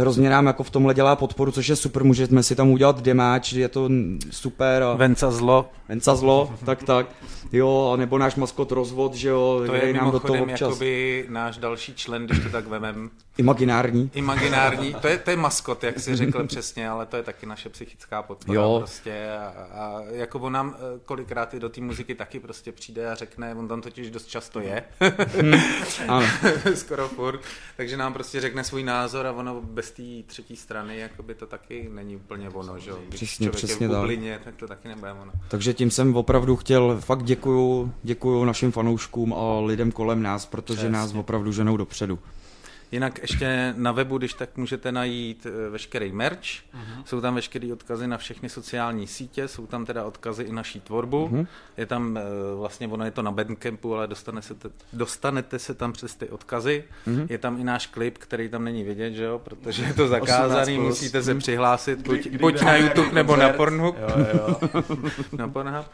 [0.00, 3.52] hrozně nám jako v tomhle dělá podporu, což je super, můžeme si tam udělat demáč,
[3.52, 3.88] je to
[4.30, 7.06] super a Venca zlo, Venca zlo, tak tak,
[7.52, 11.26] jo, a nebo náš maskot rozvod, že jo, to je nám do toho občas jakoby
[11.28, 14.10] náš další člen, když to tak vemem, imaginární.
[14.14, 17.68] Imaginární, to je, to je maskot, jak si řekl přesně, ale to je taky naše
[17.68, 18.74] psychická podpora Jo.
[18.78, 19.28] prostě.
[19.38, 23.14] A, a jako on nám eh, kolikrát i do té muziky taky prostě přijde a
[23.14, 24.84] řekne, on tam totiž dost často je,
[26.08, 26.26] Ano.
[26.74, 27.40] skoro furt,
[27.76, 31.88] takže nám prostě řekne svůj názor a ono bez té třetí strany, jakoby to taky
[31.92, 34.00] není úplně ono, že jo, když Přesně, člověk přesně je v tak.
[34.00, 35.32] bublině, tak to taky nebude ono.
[35.48, 40.76] Takže tím jsem opravdu chtěl, fakt děkuju, děkuju našim fanouškům a lidem kolem nás, protože
[40.76, 40.90] Přesně.
[40.90, 42.18] nás opravdu ženou dopředu.
[42.92, 46.40] Jinak ještě na webu, když tak můžete najít eh, veškerý merch,
[46.74, 47.02] Mhm.
[47.04, 51.28] jsou tam veškeré odkazy na všechny sociální sítě, jsou tam teda odkazy i naší tvorbu,
[51.28, 51.46] Mhm.
[51.76, 52.20] je tam eh,
[52.58, 56.28] vlastně, ono je to na Bandcampu, ale dostane se te, dostanete se tam přes ty
[56.28, 57.26] odkazy, Mhm.
[57.30, 60.76] je tam i náš klip, který tam není vidět, že jo, protože je to zakázaný,
[60.78, 60.80] 18+.
[60.88, 63.48] musíte se přihlásit buď, Kdy- kdy buď na YouTube nebo na?
[63.48, 63.96] Pornhub.
[64.00, 64.60] Jo, jo.
[65.38, 65.86] na Pornhub.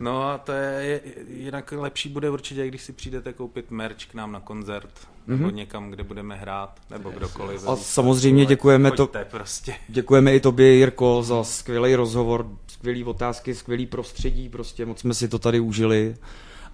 [0.00, 4.32] No a to je, jinak lepší bude určitě, když si přijdete koupit merch k nám
[4.32, 4.90] na koncert,
[5.26, 7.60] nebo někam, kde budeme hrát, nebo kdokoliv.
[7.62, 7.70] Mhm.
[7.70, 9.74] A samozřejmě děkujeme to, prostě.
[9.88, 15.28] děkujeme i tobě, Jirko, za skvělý rozhovor, skvělý otázky, skvělý prostředí, prostě moc jsme si
[15.28, 16.16] to tady užili.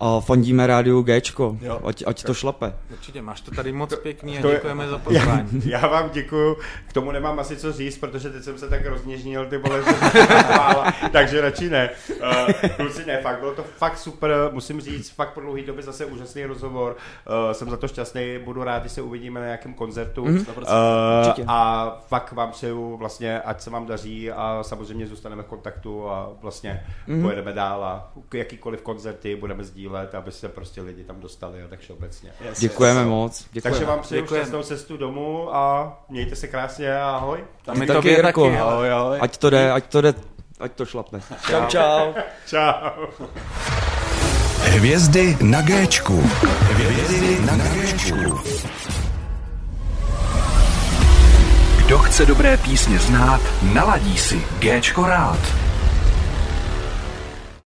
[0.01, 1.81] A fandíme rádiu Gčko, Jo.
[1.85, 2.75] ať, ať to šlape.
[2.93, 5.63] Určitě, máš to tady moc pěkný a to je- děkujeme za pozvání.
[5.65, 6.57] Já vám děkuju,
[6.89, 9.83] k tomu nemám asi co říct, protože teď jsem se tak rozněžnil, ty vole,
[11.13, 11.91] takže radši ne.
[12.23, 16.05] Uh, kluci ne, fakt, bylo to fakt super, musím říct, fakt po dlouhé době zase
[16.05, 16.97] úžasný rozhovor,
[17.47, 21.45] uh, jsem za to šťastný, budu rád, když se uvidíme na nějakém koncertu uh, Určitě.
[21.49, 26.31] a fakt vám přeju vlastně, ať se vám daří a samozřejmě zůstaneme v kontaktu a
[26.43, 26.87] vlastně
[27.23, 29.84] pojedeme dál a jakýkoliv koncerty budeme sdílet,
[30.19, 32.33] aby se prostě lidi tam dostali a tak všeobecně.
[32.49, 33.09] Yes, Děkujeme yes.
[33.09, 33.45] moc.
[33.53, 33.75] Děkujeme.
[33.79, 37.45] Takže vám přeju šťastnou cestu domů a mějte se krásně a ahoj.
[37.67, 38.45] A my Taky, Jirko.
[38.45, 38.59] taky.
[38.59, 39.19] Ahoj, ahoj.
[39.21, 40.15] Ať to jde, ať to jde,
[40.61, 41.21] ať to šlape.
[41.47, 42.13] Čau, čau.
[42.47, 42.91] Čau.
[44.75, 46.21] Hvězdy na Géčku.
[46.61, 48.41] Hvězdy na Géčku.
[51.87, 55.64] Kdo chce dobré písně znát, naladí si Géčko rád.